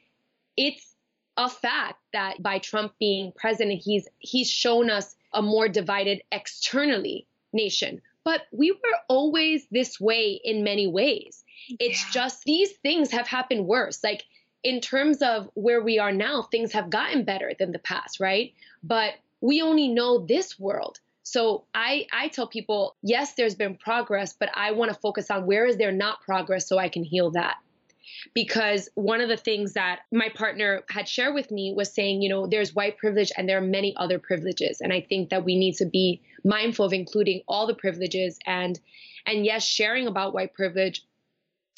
[0.55, 0.95] it's
[1.35, 7.25] a fact that by Trump being president, he's he's shown us a more divided externally
[7.51, 11.43] nation but we were always this way in many ways.
[11.79, 12.11] It's yeah.
[12.11, 14.03] just these things have happened worse.
[14.03, 14.23] Like
[14.63, 18.53] in terms of where we are now, things have gotten better than the past, right?
[18.81, 20.99] But we only know this world.
[21.23, 25.45] So I I tell people, yes, there's been progress, but I want to focus on
[25.45, 27.57] where is there not progress so I can heal that.
[28.33, 32.29] Because one of the things that my partner had shared with me was saying, you
[32.29, 34.81] know, there's white privilege and there are many other privileges.
[34.81, 38.79] And I think that we need to be mindful of including all the privileges and
[39.25, 41.05] and yes, sharing about white privilege,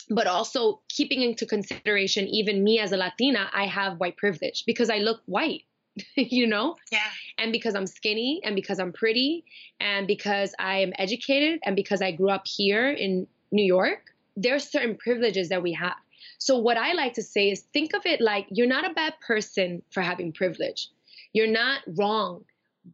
[0.10, 4.90] but also keeping into consideration even me as a Latina, I have white privilege because
[4.90, 5.64] I look white.
[6.16, 6.76] you know?
[6.92, 7.00] Yeah.
[7.38, 9.46] And because I'm skinny and because I'm pretty
[9.80, 14.56] and because I am educated and because I grew up here in New York, there
[14.56, 15.96] are certain privileges that we have.
[16.38, 19.14] So what I like to say is think of it like you're not a bad
[19.26, 20.90] person for having privilege.
[21.34, 22.44] You're not wrong.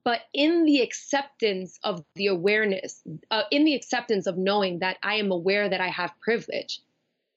[0.06, 5.16] But in the acceptance of the awareness, uh, in the acceptance of knowing that I
[5.16, 6.80] am aware that I have privilege,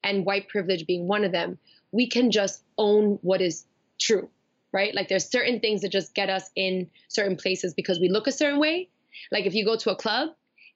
[0.04, 1.58] and white privilege being one of them,
[1.90, 3.64] we can just own what is
[3.98, 4.28] true
[4.74, 4.92] right?
[4.92, 8.32] Like there's certain things that just get us in certain places because we look a
[8.32, 8.88] certain way.
[9.30, 10.30] Like if you go to a club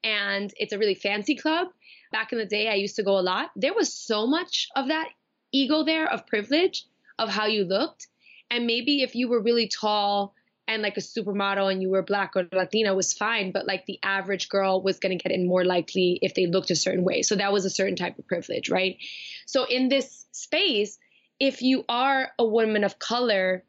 [0.04, 1.66] and it's a really fancy club,
[2.12, 3.50] back in the day I used to go a lot.
[3.56, 5.08] There was so much of that
[5.52, 6.86] ego there of privilege
[7.18, 8.06] of how you looked.
[8.50, 10.32] And maybe if you were really tall
[10.68, 13.98] and like a supermodel and you were black or Latina was fine, but like the
[14.02, 17.22] average girl was going to get in more likely if they looked a certain way.
[17.22, 18.98] So that was a certain type of privilege, right?
[19.46, 20.98] So in this space,
[21.40, 23.64] if you are a woman of color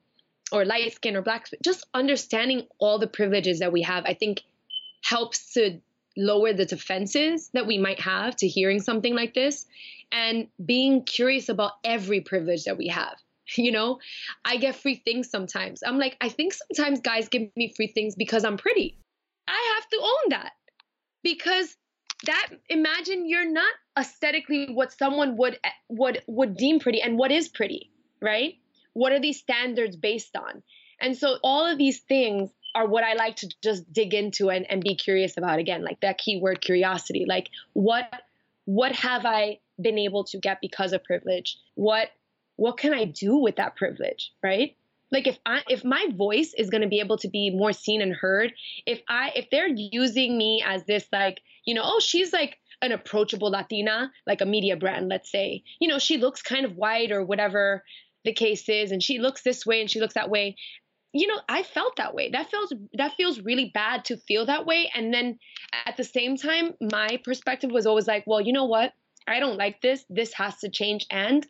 [0.51, 4.43] or light skin or black just understanding all the privileges that we have, I think
[5.01, 5.79] helps to
[6.17, 9.65] lower the defenses that we might have to hearing something like this
[10.11, 13.15] and being curious about every privilege that we have.
[13.57, 13.99] You know,
[14.45, 15.81] I get free things sometimes.
[15.85, 18.97] I'm like, I think sometimes guys give me free things because I'm pretty.
[19.47, 20.51] I have to own that
[21.23, 21.75] because
[22.25, 27.31] that imagine you're not aesthetically what someone would eh, would would deem pretty and what
[27.31, 28.55] is pretty, right?
[28.93, 30.61] What are these standards based on?
[31.01, 34.65] And so all of these things are what I like to just dig into and,
[34.69, 37.25] and be curious about again, like that keyword curiosity.
[37.27, 38.05] Like what
[38.65, 41.57] what have I been able to get because of privilege?
[41.75, 42.09] What
[42.59, 44.31] what can I do with that privilege?
[44.43, 44.75] Right?
[45.11, 48.13] Like if I if my voice is gonna be able to be more seen and
[48.13, 48.53] heard,
[48.85, 52.91] if I if they're using me as this like, you know, oh she's like an
[52.91, 55.63] approachable Latina, like a media brand, let's say.
[55.79, 57.83] You know, she looks kind of white or whatever
[58.25, 60.55] the case is and she looks this way and she looks that way
[61.13, 64.65] you know i felt that way that feels that feels really bad to feel that
[64.65, 65.39] way and then
[65.85, 68.93] at the same time my perspective was always like well you know what
[69.27, 71.47] i don't like this this has to change and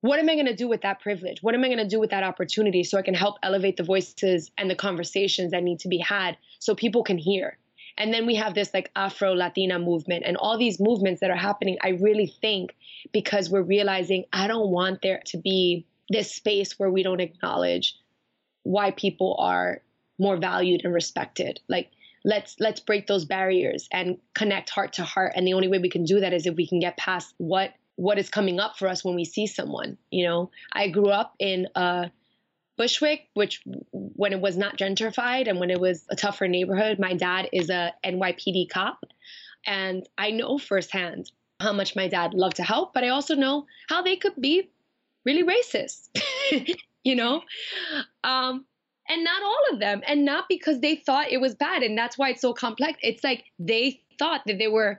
[0.00, 2.00] what am i going to do with that privilege what am i going to do
[2.00, 5.80] with that opportunity so i can help elevate the voices and the conversations that need
[5.80, 7.58] to be had so people can hear
[8.00, 11.36] and then we have this like Afro Latina movement and all these movements that are
[11.36, 11.76] happening.
[11.82, 12.74] I really think
[13.12, 17.96] because we're realizing I don't want there to be this space where we don't acknowledge
[18.62, 19.82] why people are
[20.18, 21.60] more valued and respected.
[21.68, 21.90] Like
[22.24, 25.32] let's let's break those barriers and connect heart to heart.
[25.36, 27.74] And the only way we can do that is if we can get past what
[28.00, 29.98] what is coming up for us when we see someone.
[30.10, 32.10] You know, I grew up in a
[32.78, 37.12] Bushwick, which when it was not gentrified and when it was a tougher neighborhood, my
[37.12, 39.04] dad is a NYPD cop.
[39.66, 43.66] And I know firsthand how much my dad loved to help, but I also know
[43.90, 44.70] how they could be
[45.26, 46.08] really racist,
[47.04, 47.42] you know?
[48.24, 48.64] Um,
[49.10, 51.82] and not all of them, and not because they thought it was bad.
[51.82, 52.98] And that's why it's so complex.
[53.02, 54.98] It's like they thought that they were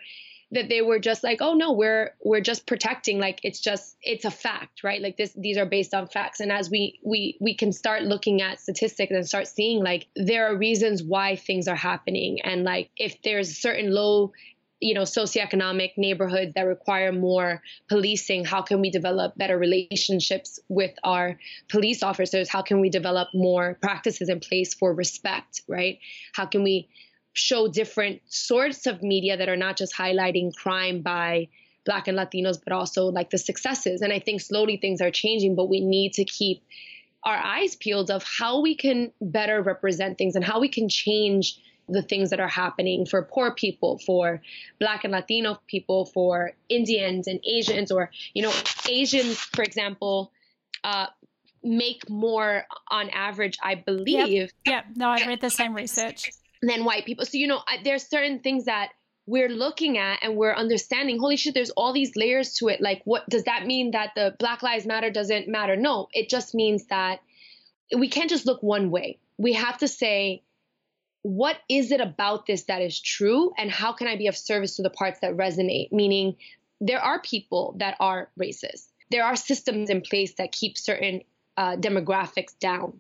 [0.51, 4.25] that they were just like oh no we're we're just protecting like it's just it's
[4.25, 5.01] a fact right?
[5.01, 6.39] Like this these are based on facts.
[6.39, 10.47] And as we we we can start looking at statistics and start seeing like there
[10.47, 12.41] are reasons why things are happening.
[12.43, 14.31] And like if there's certain low
[14.79, 20.91] you know socioeconomic neighborhoods that require more policing how can we develop better relationships with
[21.03, 21.37] our
[21.69, 22.49] police officers?
[22.49, 25.99] How can we develop more practices in place for respect right?
[26.33, 26.89] How can we
[27.33, 31.47] show different sorts of media that are not just highlighting crime by
[31.85, 34.01] black and latinos but also like the successes.
[34.01, 36.63] And i think slowly things are changing but we need to keep
[37.23, 41.59] our eyes peeled of how we can better represent things and how we can change
[41.87, 44.41] the things that are happening for poor people for
[44.79, 48.53] black and latino people for indians and asians or you know
[48.89, 50.31] asians for example
[50.83, 51.07] uh,
[51.63, 54.27] make more on average i believe.
[54.29, 54.49] Yep.
[54.65, 54.85] yep.
[54.95, 56.31] No i read the same research
[56.61, 57.25] than white people.
[57.25, 58.89] So, you know, there's certain things that
[59.27, 63.03] we're looking at and we're understanding holy shit there's all these layers to it like
[63.05, 66.87] what does that mean that the black lives matter doesn't matter no it just means
[66.87, 67.19] that
[67.95, 70.41] we can't just look one way we have to say
[71.23, 74.77] what is it about this that is true and how can I be of service
[74.77, 75.91] to the parts that resonate?
[75.91, 76.35] Meaning,
[76.79, 78.87] there are people that are racist.
[79.11, 81.21] There are systems in place that keep certain
[81.57, 82.99] uh, demographics down.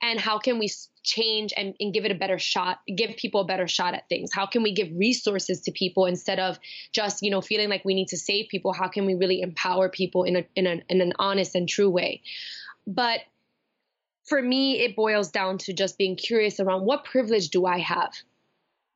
[0.00, 0.70] And how can we
[1.02, 4.30] change and, and give it a better shot, give people a better shot at things?
[4.32, 6.58] How can we give resources to people instead of
[6.92, 8.72] just, you know, feeling like we need to save people?
[8.72, 11.90] How can we really empower people in, a, in, a, in an honest and true
[11.90, 12.22] way?
[12.86, 13.20] But
[14.24, 18.12] for me, it boils down to just being curious around what privilege do I have?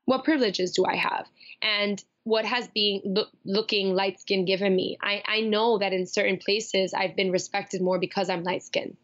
[0.04, 1.26] What privileges do I have?
[1.62, 4.98] And what has been look, looking light skin given me?
[5.02, 8.96] I, I know that in certain places I've been respected more because I'm light skinned.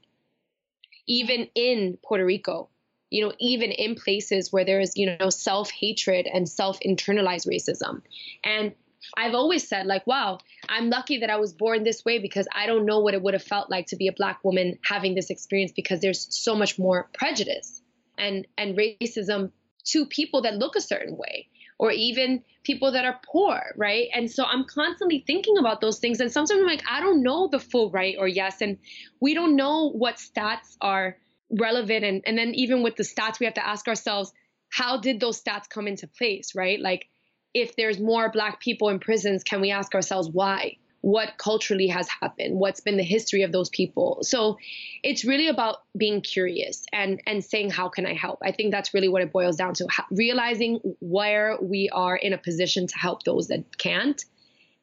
[1.09, 2.69] Even in Puerto Rico,
[3.11, 7.49] you know, even in places where there is, you know, self hatred and self internalized
[7.49, 8.03] racism.
[8.45, 8.75] And
[9.17, 10.39] I've always said, like, wow,
[10.69, 13.35] I'm lucky that I was born this way because I don't know what it would
[13.35, 16.79] have felt like to be a black woman having this experience because there's so much
[16.79, 17.83] more prejudice
[18.17, 19.53] and and racism
[19.85, 21.49] to people that look a certain way
[21.79, 24.09] or even people that are poor, right?
[24.13, 26.21] And so I'm constantly thinking about those things.
[26.21, 28.61] And sometimes I'm like, I don't know the full right or yes.
[28.61, 28.79] And
[29.21, 31.17] we don't know what stats are
[31.51, 32.05] relevant.
[32.05, 34.33] And, and then even with the stats, we have to ask ourselves,
[34.71, 36.81] how did those stats come into place, right?
[36.81, 37.07] Like,
[37.55, 40.77] if there's more black people in prisons, can we ask ourselves why?
[41.01, 42.59] What culturally has happened?
[42.59, 44.19] What's been the history of those people?
[44.23, 44.59] So
[45.03, 48.41] it's really about being curious and and saying how can I help?
[48.43, 49.87] I think that's really what it boils down to.
[50.11, 54.25] Realizing where we are in a position to help those that can't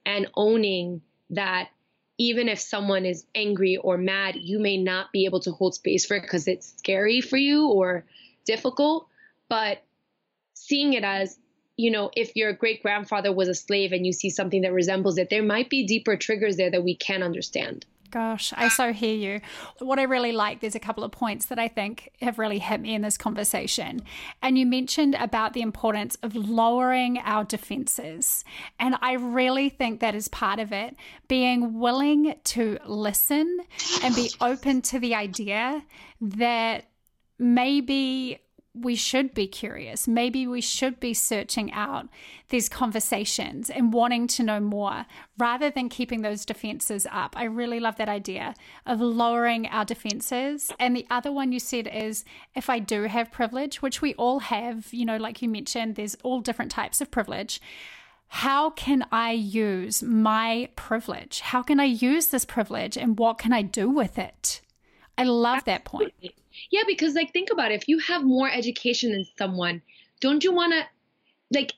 [0.06, 1.02] and owning
[1.32, 1.70] that
[2.18, 6.06] even if someone is angry or mad, you may not be able to hold space
[6.06, 8.06] for it because it's scary for you or
[8.46, 9.08] difficult,
[9.50, 9.84] but
[10.54, 11.38] seeing it as
[11.78, 15.18] you know, if your great grandfather was a slave and you see something that resembles
[15.18, 17.86] it, there might be deeper triggers there that we can't understand.
[18.12, 19.42] Gosh, I so hear you.
[19.80, 22.80] What I really like, there's a couple of points that I think have really hit
[22.80, 24.04] me in this conversation.
[24.42, 28.46] And you mentioned about the importance of lowering our defenses.
[28.80, 30.96] And I really think that is part of it,
[31.28, 33.60] being willing to listen
[34.02, 35.84] and be open to the idea
[36.22, 36.86] that
[37.38, 38.40] maybe
[38.76, 40.08] we should be curious.
[40.08, 42.08] Maybe we should be searching out
[42.50, 45.06] these conversations and wanting to know more
[45.38, 47.38] rather than keeping those defenses up.
[47.38, 48.54] I really love that idea
[48.86, 50.72] of lowering our defenses.
[50.80, 54.40] And the other one you said is if I do have privilege, which we all
[54.40, 57.62] have, you know, like you mentioned, there's all different types of privilege.
[58.28, 61.40] How can I use my privilege?
[61.40, 64.62] How can I use this privilege and what can I do with it?
[65.18, 66.14] I love that point.
[66.72, 67.82] Yeah, because like think about it.
[67.82, 69.82] If you have more education than someone,
[70.22, 70.84] don't you want to
[71.52, 71.74] like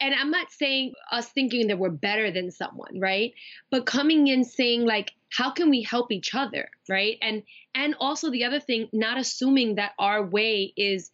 [0.00, 3.32] and I'm not saying us thinking that we're better than someone, right?
[3.70, 7.18] But coming in saying like how can we help each other, right?
[7.22, 7.42] And
[7.74, 11.10] and also the other thing, not assuming that our way is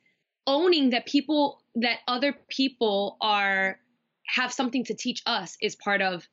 [0.46, 3.78] owning that people that other people are
[4.26, 6.26] have something to teach us is part of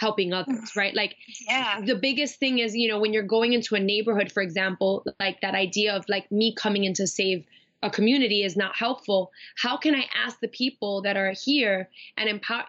[0.00, 0.94] helping others, right?
[0.94, 1.14] Like,
[1.46, 1.82] yeah.
[1.84, 5.42] The biggest thing is, you know, when you're going into a neighborhood, for example, like
[5.42, 7.44] that idea of like me coming in to save
[7.82, 9.30] a community is not helpful.
[9.56, 12.64] How can I ask the people that are here and empower?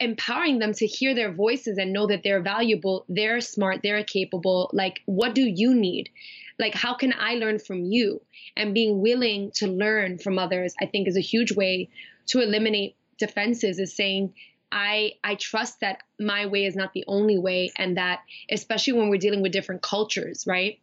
[0.00, 4.68] empowering them to hear their voices and know that they're valuable, they're smart, they're capable.
[4.72, 6.10] Like, what do you need?
[6.58, 8.20] Like, how can I learn from you?
[8.56, 11.90] And being willing to learn from others, I think, is a huge way
[12.26, 14.34] to eliminate defenses, is saying,
[14.72, 19.08] I I trust that my way is not the only way, and that especially when
[19.08, 20.78] we're dealing with different cultures, right?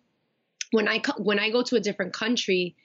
[0.72, 2.76] When I when I go to a different country,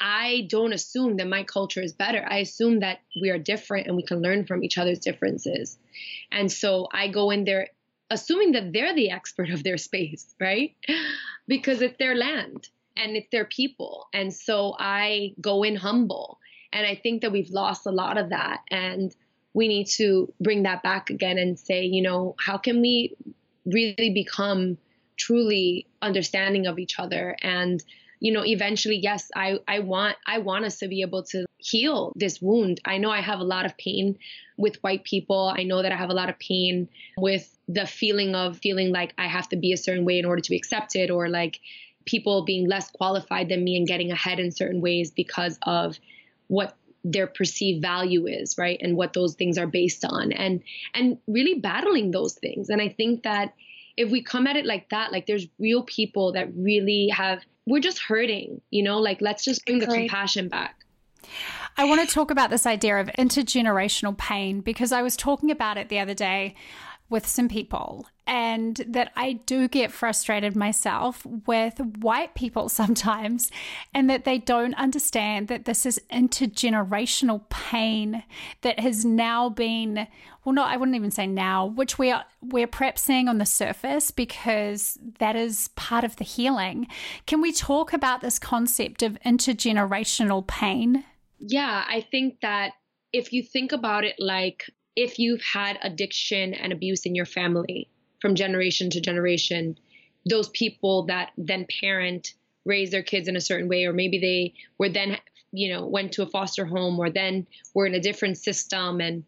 [0.00, 2.26] I don't assume that my culture is better.
[2.28, 5.78] I assume that we are different and we can learn from each other's differences.
[6.32, 7.68] And so I go in there
[8.10, 10.74] assuming that they're the expert of their space, right?
[11.46, 14.08] Because it's their land and it's their people.
[14.12, 16.38] And so I go in humble.
[16.72, 18.60] And I think that we've lost a lot of that.
[18.70, 19.14] And
[19.54, 23.16] we need to bring that back again and say, you know, how can we
[23.66, 24.78] really become
[25.16, 27.36] truly understanding of each other?
[27.42, 27.82] And
[28.22, 32.12] you know eventually yes i i want i want us to be able to heal
[32.14, 32.80] this wound.
[32.84, 34.16] I know i have a lot of pain
[34.56, 35.52] with white people.
[35.54, 39.12] I know that i have a lot of pain with the feeling of feeling like
[39.18, 41.58] i have to be a certain way in order to be accepted or like
[42.04, 45.98] people being less qualified than me and getting ahead in certain ways because of
[46.46, 48.78] what their perceived value is right?
[48.80, 50.32] And what those things are based on.
[50.32, 50.62] And
[50.94, 52.68] and really battling those things.
[52.68, 53.54] And i think that
[53.96, 57.80] if we come at it like that like there's real people that really have we're
[57.80, 58.98] just hurting you know?
[58.98, 60.76] Like let's just bring the compassion back.
[61.76, 65.78] I want to talk about this idea of intergenerational pain because I was talking about
[65.78, 66.54] it the other day
[67.12, 73.50] with some people and that I do get frustrated myself with white people sometimes,
[73.92, 78.22] and that they don't understand that this is intergenerational pain
[78.62, 80.06] that has now been
[80.44, 83.46] well not I wouldn't even say now, which we are we're perhaps seeing on the
[83.46, 86.86] surface because that is part of the healing.
[87.26, 91.04] Can we talk about this concept of intergenerational pain?
[91.38, 92.72] Yeah, I think that
[93.12, 97.88] if you think about it like if you've had addiction and abuse in your family
[98.20, 99.78] from generation to generation,
[100.28, 102.34] those people that then parent
[102.64, 105.18] raise their kids in a certain way, or maybe they were then,
[105.50, 109.24] you know, went to a foster home or then were in a different system and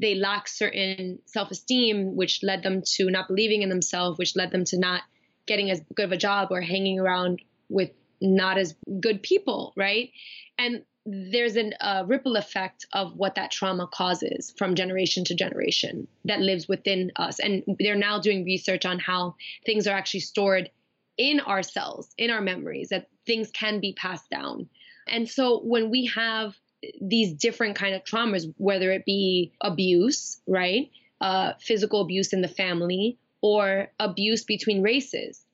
[0.00, 4.50] they lack certain self esteem, which led them to not believing in themselves, which led
[4.50, 5.02] them to not
[5.46, 7.90] getting as good of a job or hanging around with
[8.20, 10.10] not as good people, right?
[10.58, 16.06] And there's a uh, ripple effect of what that trauma causes from generation to generation
[16.24, 17.38] that lives within us.
[17.38, 20.70] And they're now doing research on how things are actually stored
[21.16, 24.68] in our cells, in our memories, that things can be passed down.
[25.06, 26.54] And so when we have
[27.00, 30.90] these different kind of traumas, whether it be abuse, right,
[31.20, 35.44] uh, physical abuse in the family, or abuse between races,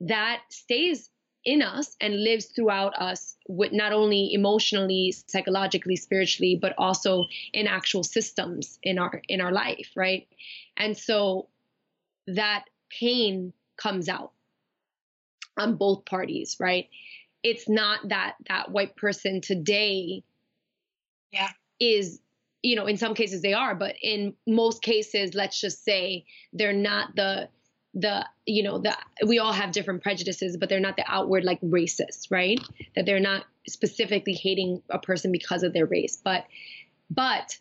[0.00, 1.08] that stays
[1.44, 7.66] in us and lives throughout us with not only emotionally psychologically spiritually but also in
[7.66, 10.28] actual systems in our in our life right?
[10.76, 11.48] And so
[12.28, 14.32] that pain comes out
[15.56, 16.88] on both parties right?
[17.42, 20.22] It's not that that white person today
[21.32, 21.48] yeah.
[21.80, 22.20] is
[22.62, 26.72] you know in some cases they are but in most cases let's just say they're
[26.72, 27.48] not the
[27.94, 31.60] the you know the we all have different prejudices but they're not the outward like
[31.60, 32.60] racist right?
[32.94, 36.20] That they're not specifically hating a person because of their race.
[36.22, 36.46] But
[37.10, 37.58] but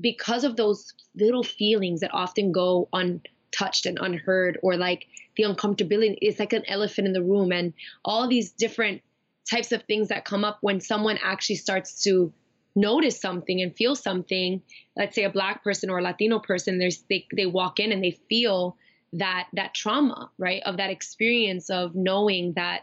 [0.00, 6.18] because of those little feelings that often go untouched and unheard or like the uncomfortability
[6.20, 7.52] it's like an elephant in the room.
[7.52, 7.74] And
[8.04, 9.02] all these different
[9.48, 12.32] types of things that come up when someone actually starts to
[12.74, 14.60] notice something and feel something
[14.96, 18.02] let's say a black person or a latino person there's they, they walk in and
[18.02, 18.76] they feel
[19.14, 20.62] that that trauma, right?
[20.64, 22.82] Of that experience of knowing that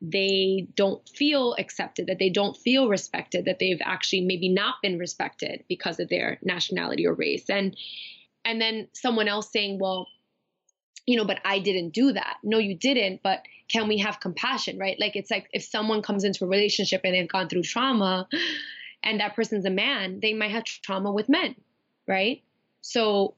[0.00, 4.98] they don't feel accepted, that they don't feel respected, that they've actually maybe not been
[4.98, 7.48] respected because of their nationality or race.
[7.48, 7.76] And
[8.44, 10.06] and then someone else saying, well,
[11.06, 12.36] you know, but I didn't do that.
[12.42, 14.98] No, you didn't, but can we have compassion, right?
[15.00, 18.28] Like it's like if someone comes into a relationship and they've gone through trauma
[19.02, 21.56] and that person's a man, they might have trauma with men,
[22.06, 22.42] right?
[22.82, 23.34] So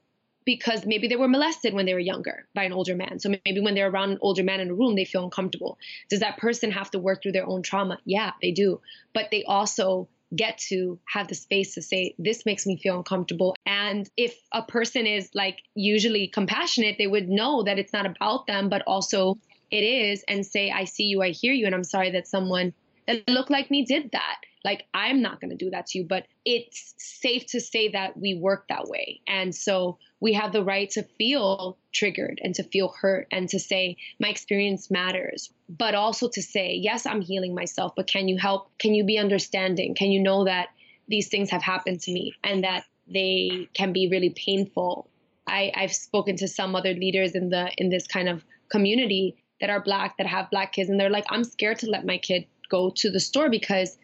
[0.47, 3.19] because maybe they were molested when they were younger by an older man.
[3.19, 5.77] So maybe when they're around an older man in a room, they feel uncomfortable.
[6.09, 7.99] Does that person have to work through their own trauma?
[8.05, 8.79] Yeah, they do.
[9.13, 13.57] But they also get to have the space to say, this makes me feel uncomfortable.
[13.65, 18.47] And if a person is like usually compassionate, they would know that it's not about
[18.47, 19.37] them, but also
[19.69, 22.73] it is, and say, I see you, I hear you, and I'm sorry that someone
[23.05, 24.37] that looked like me did that.
[24.67, 28.19] Like, I'm not going to do that to you, but it's safe to say that
[28.19, 29.21] we work that way.
[29.25, 33.59] And so we have the right to feel triggered and to feel hurt and to
[33.59, 38.37] say, my experience matters, but also to say, yes, I'm healing myself, but can you
[38.37, 38.69] help?
[38.77, 39.95] Can you be understanding?
[39.95, 40.67] Can you know that
[41.07, 45.09] these things have happened to me and that they can be really painful?
[45.47, 49.69] I, I've spoken to some other leaders in the in this kind of community that
[49.69, 52.47] are black that have black kids and they're like, I'm scared to let my kid
[52.69, 53.97] go to the store because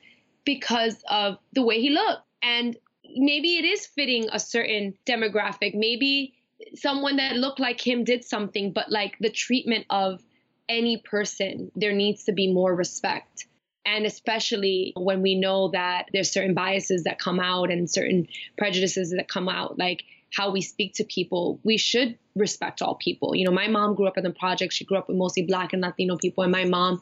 [0.45, 2.23] because of the way he looked.
[2.41, 2.77] And
[3.15, 5.73] maybe it is fitting a certain demographic.
[5.75, 6.33] Maybe
[6.75, 10.21] someone that looked like him did something, but like the treatment of
[10.69, 13.45] any person, there needs to be more respect.
[13.85, 18.27] And especially when we know that there's certain biases that come out and certain
[18.57, 23.35] prejudices that come out, like how we speak to people, we should respect all people.
[23.35, 24.73] You know, my mom grew up in the project.
[24.73, 26.43] She grew up with mostly black and Latino people.
[26.43, 27.01] And my mom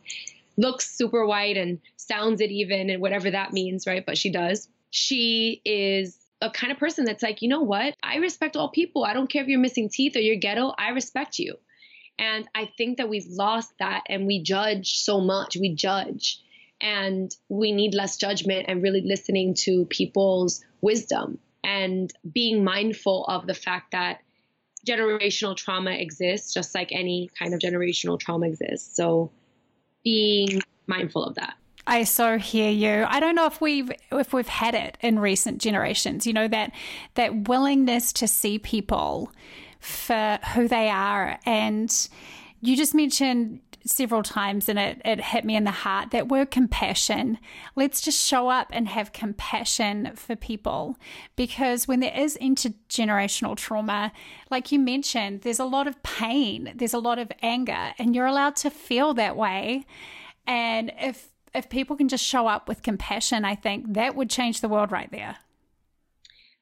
[0.58, 4.06] looks super white and sounds it even and whatever that means, right?
[4.06, 4.68] But she does.
[4.89, 7.95] She is a kind of person that's like, you know what?
[8.04, 9.04] I respect all people.
[9.04, 10.74] I don't care if you're missing teeth or you're ghetto.
[10.78, 11.56] I respect you.
[12.18, 15.56] And I think that we've lost that and we judge so much.
[15.56, 16.39] We judge.
[16.82, 23.45] And we need less judgment and really listening to people's wisdom and being mindful of
[23.45, 24.22] the fact that
[24.88, 28.95] generational trauma exists just like any kind of generational trauma exists.
[28.95, 29.32] So
[30.04, 31.56] being mindful of that.
[31.88, 33.06] I so hear you.
[33.08, 36.72] I don't know if we've if we've had it in recent generations, you know, that
[37.16, 39.32] that willingness to see people
[39.80, 41.39] for who they are.
[41.45, 42.10] And
[42.62, 46.52] you just mentioned several times and it, it hit me in the heart that word
[46.52, 47.38] compassion.
[47.76, 50.98] Let's just show up and have compassion for people
[51.36, 54.12] because when there is intergenerational trauma,
[54.50, 58.26] like you mentioned, there's a lot of pain, there's a lot of anger, and you're
[58.26, 59.86] allowed to feel that way.
[60.48, 64.62] And if if people can just show up with compassion, I think that would change
[64.62, 65.38] the world right there.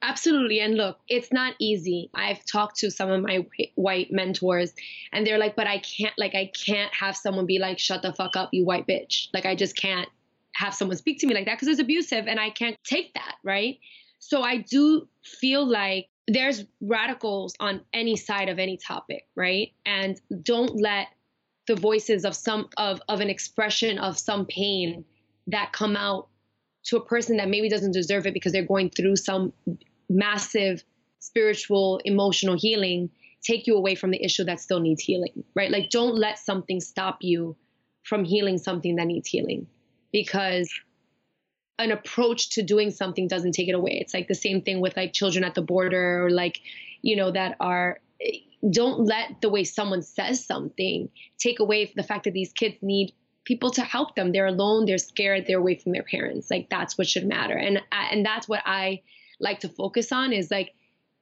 [0.02, 0.62] Absolutely.
[0.62, 2.10] And look, it's not easy.
[2.14, 3.46] I've talked to some of my
[3.76, 4.74] white mentors
[5.12, 8.14] and they're like, but I can't, like, I can't have someone be like, shut the
[8.14, 9.28] fuck up, you white bitch.
[9.34, 10.08] Like, I just can't
[10.56, 13.36] have someone speak to me like that because it's abusive and I can't take that.
[13.44, 13.80] Right.
[14.20, 19.28] So I do feel like there's radicals on any side of any topic.
[19.36, 19.74] Right.
[19.86, 21.08] And don't let
[21.68, 25.04] the voices of some, of, of an expression of some pain
[25.48, 26.30] that come out
[26.86, 29.52] to a person that maybe doesn't deserve it because they're going through some
[30.10, 30.84] massive
[31.20, 33.10] spiritual, emotional healing
[33.42, 35.72] take you away from the issue that still needs healing, right?
[35.72, 37.56] Like, don't let something stop you
[38.04, 39.68] from healing something that needs healing
[40.12, 40.70] because
[41.78, 44.00] an approach to doing something doesn't take it away.
[44.02, 46.60] It's like the same thing with like children at the border or like,
[47.02, 48.00] you know, that are,
[48.70, 53.14] don't let the way someone says something take away the fact that these kids need
[53.46, 54.34] people to help them.
[54.34, 56.52] They're alone, they're scared, they're away from their parents.
[56.52, 57.58] Like that's what should matter.
[57.58, 59.02] And and that's what I
[59.40, 60.74] like to focus on is like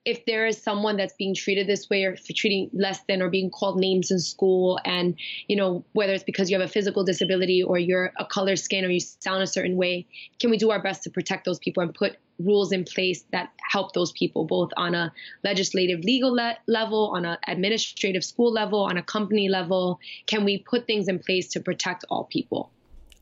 [0.05, 3.49] if there is someone that's being treated this way or treating less than or being
[3.49, 5.15] called names in school and
[5.47, 8.85] you know whether it's because you have a physical disability or you're a color skin
[8.85, 10.05] or you sound a certain way
[10.39, 13.51] can we do our best to protect those people and put rules in place that
[13.61, 15.11] help those people both on a
[15.43, 19.99] legislative legal le- level on an administrative school level on a company level?
[20.27, 22.71] Can we put things in place to protect all people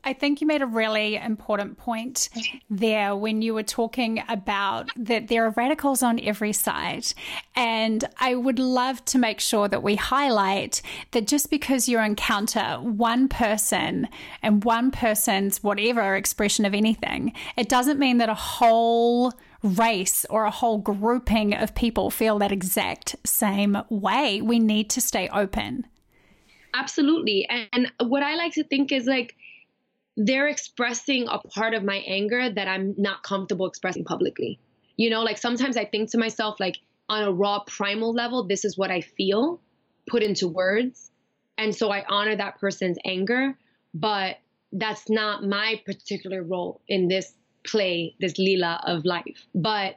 [0.06, 2.28] I think you made a really important point
[2.70, 7.06] there when you were talking about that there are radicals on every side.
[7.56, 10.80] And I would love to make sure that we highlight
[11.10, 14.08] that just because you encounter one person
[14.42, 19.32] and one person's whatever expression of anything, it doesn't mean that a whole
[19.64, 24.40] race or a whole grouping of people feel that exact same way.
[24.40, 25.84] We need to stay open.
[26.74, 27.48] Absolutely.
[27.72, 29.34] And what I like to think is like,
[30.16, 34.58] they're expressing a part of my anger that I'm not comfortable expressing publicly.
[34.96, 38.64] You know, like sometimes I think to myself, like on a raw primal level, this
[38.64, 39.60] is what I feel
[40.08, 41.10] put into words.
[41.58, 43.56] And so I honor that person's anger,
[43.94, 44.36] but
[44.72, 47.32] that's not my particular role in this
[47.66, 49.46] play, this lila of life.
[49.54, 49.96] But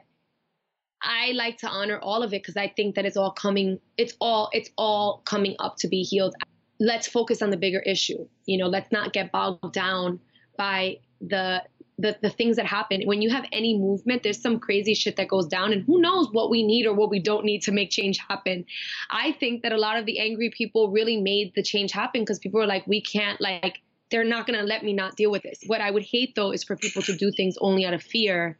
[1.02, 4.14] I like to honor all of it because I think that it's all coming, it's
[4.20, 6.34] all, it's all coming up to be healed
[6.80, 8.26] let's focus on the bigger issue.
[8.46, 10.18] You know, let's not get bogged down
[10.56, 11.62] by the
[11.98, 15.28] the, the things that happen when you have any movement there's some crazy shit that
[15.28, 17.90] goes down and who knows what we need or what we don't need to make
[17.90, 18.64] change happen
[19.10, 22.38] i think that a lot of the angry people really made the change happen because
[22.38, 25.42] people are like we can't like they're not going to let me not deal with
[25.42, 28.02] this what i would hate though is for people to do things only out of
[28.02, 28.58] fear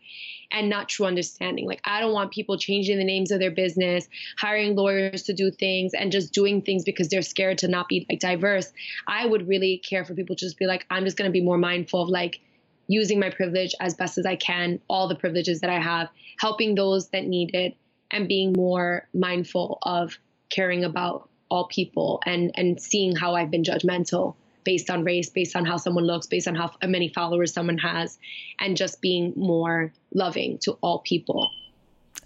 [0.53, 1.67] and not true understanding.
[1.67, 5.51] Like, I don't want people changing the names of their business, hiring lawyers to do
[5.51, 8.73] things, and just doing things because they're scared to not be like diverse.
[9.07, 11.43] I would really care for people to just be like, I'm just going to be
[11.43, 12.41] more mindful of like
[12.89, 16.75] using my privilege as best as I can, all the privileges that I have, helping
[16.75, 17.77] those that need it,
[18.11, 20.19] and being more mindful of
[20.51, 24.35] caring about all people and and seeing how I've been judgmental
[24.65, 28.19] based on race, based on how someone looks, based on how many followers someone has,
[28.59, 31.51] and just being more loving to all people.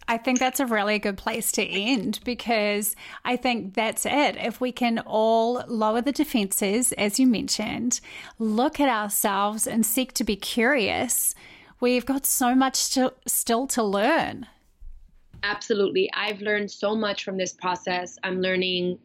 [0.06, 4.36] I think that's a really good place to end because I think that's it.
[4.36, 8.00] If we can all lower the defenses, as you mentioned,
[8.38, 11.34] look at ourselves and seek to be curious,
[11.80, 14.46] we've got so much still, still to learn.
[15.42, 16.10] Absolutely.
[16.14, 18.18] I've learned so much from this process.
[18.22, 18.98] I'm learning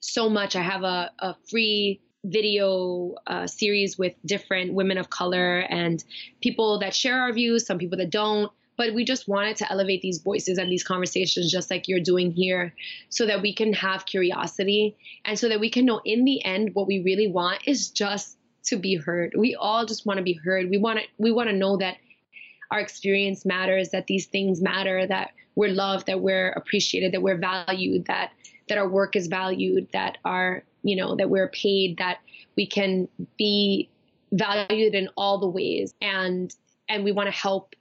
[0.00, 0.54] so much.
[0.54, 6.04] I have a, a free video uh, series with different women of color and
[6.40, 8.50] people that share our views, some people that don't.
[8.76, 12.30] But we just wanted to elevate these voices and these conversations, just like you're doing
[12.30, 12.74] here,
[13.08, 16.74] so that we can have curiosity and so that we can know in the end
[16.74, 19.34] what we really want is just to be heard.
[19.36, 20.70] We all just want to be heard.
[20.70, 21.96] We want to we want to know that
[22.70, 27.38] our experience matters, that these things matter, that we're loved, that we're appreciated, that we're
[27.38, 28.30] valued, that
[28.68, 32.18] that our work is valued, that our you know, that we're paid, that
[32.56, 33.88] we can be
[34.32, 36.54] valued in all the ways and
[36.88, 37.74] and we want to help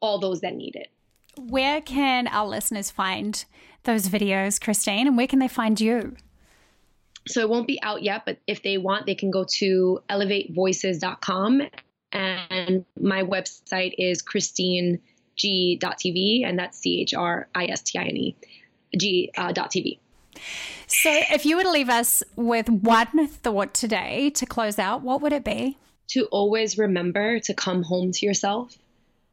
[0.00, 0.88] all those that need it.
[1.36, 3.44] Where can our listeners find
[3.84, 6.16] those videos, Christine, and where can they find you?
[7.26, 11.62] So it won't be out yet, but if they want, they can go to elevatevoices.com
[12.12, 18.16] and my website is christineg.tv and that's C H R I S T I N
[18.16, 18.36] E
[18.96, 19.98] G uh, dot TV.
[20.86, 25.20] So, if you were to leave us with one thought today to close out, what
[25.20, 25.78] would it be?
[26.08, 28.76] To always remember to come home to yourself,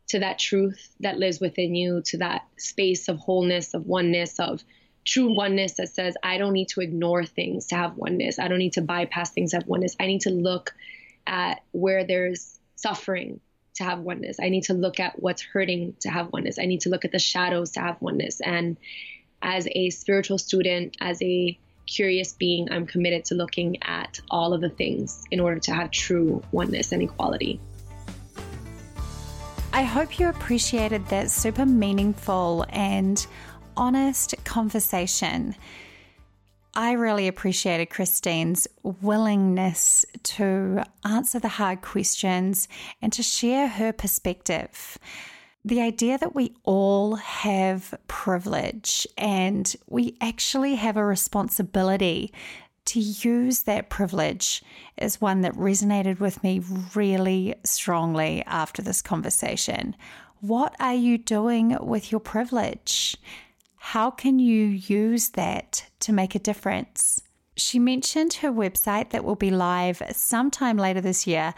[0.09, 4.63] to that truth that lives within you, to that space of wholeness, of oneness, of
[5.05, 8.39] true oneness that says, I don't need to ignore things to have oneness.
[8.39, 9.95] I don't need to bypass things to have oneness.
[9.99, 10.73] I need to look
[11.27, 13.39] at where there's suffering
[13.75, 14.37] to have oneness.
[14.41, 16.57] I need to look at what's hurting to have oneness.
[16.59, 18.41] I need to look at the shadows to have oneness.
[18.41, 18.77] And
[19.45, 24.59] as a spiritual student, as a curious being, I'm committed to looking at all of
[24.59, 27.59] the things in order to have true oneness and equality.
[29.71, 33.25] I hope you appreciated that super meaningful and
[33.77, 35.55] honest conversation.
[36.73, 42.67] I really appreciated Christine's willingness to answer the hard questions
[42.99, 44.97] and to share her perspective.
[45.65, 52.31] The idea that we all have privilege and we actually have a responsibility
[52.85, 54.63] to use that privilege
[54.95, 56.61] is one that resonated with me
[56.93, 59.95] really strongly after this conversation.
[60.39, 63.17] What are you doing with your privilege?
[63.77, 67.23] How can you use that to make a difference?
[67.57, 71.55] She mentioned her website that will be live sometime later this year,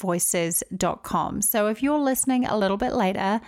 [0.00, 1.42] elevatevoices.com.
[1.42, 3.40] So if you're listening a little bit later,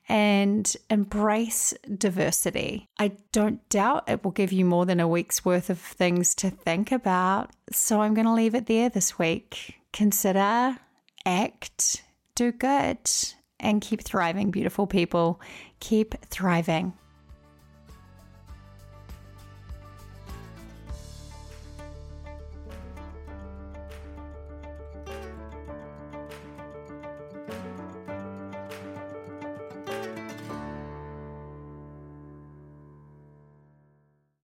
[0.09, 2.89] and embrace diversity.
[2.99, 6.51] I don't doubt it will give you more than a week's worth of things to
[6.51, 7.51] think about.
[7.73, 9.77] So I'm going to leave it there this week.
[9.93, 10.77] Consider,
[11.25, 12.03] act,
[12.35, 12.99] do good,
[13.59, 15.41] and keep thriving, beautiful people.
[15.81, 16.93] Keep thriving.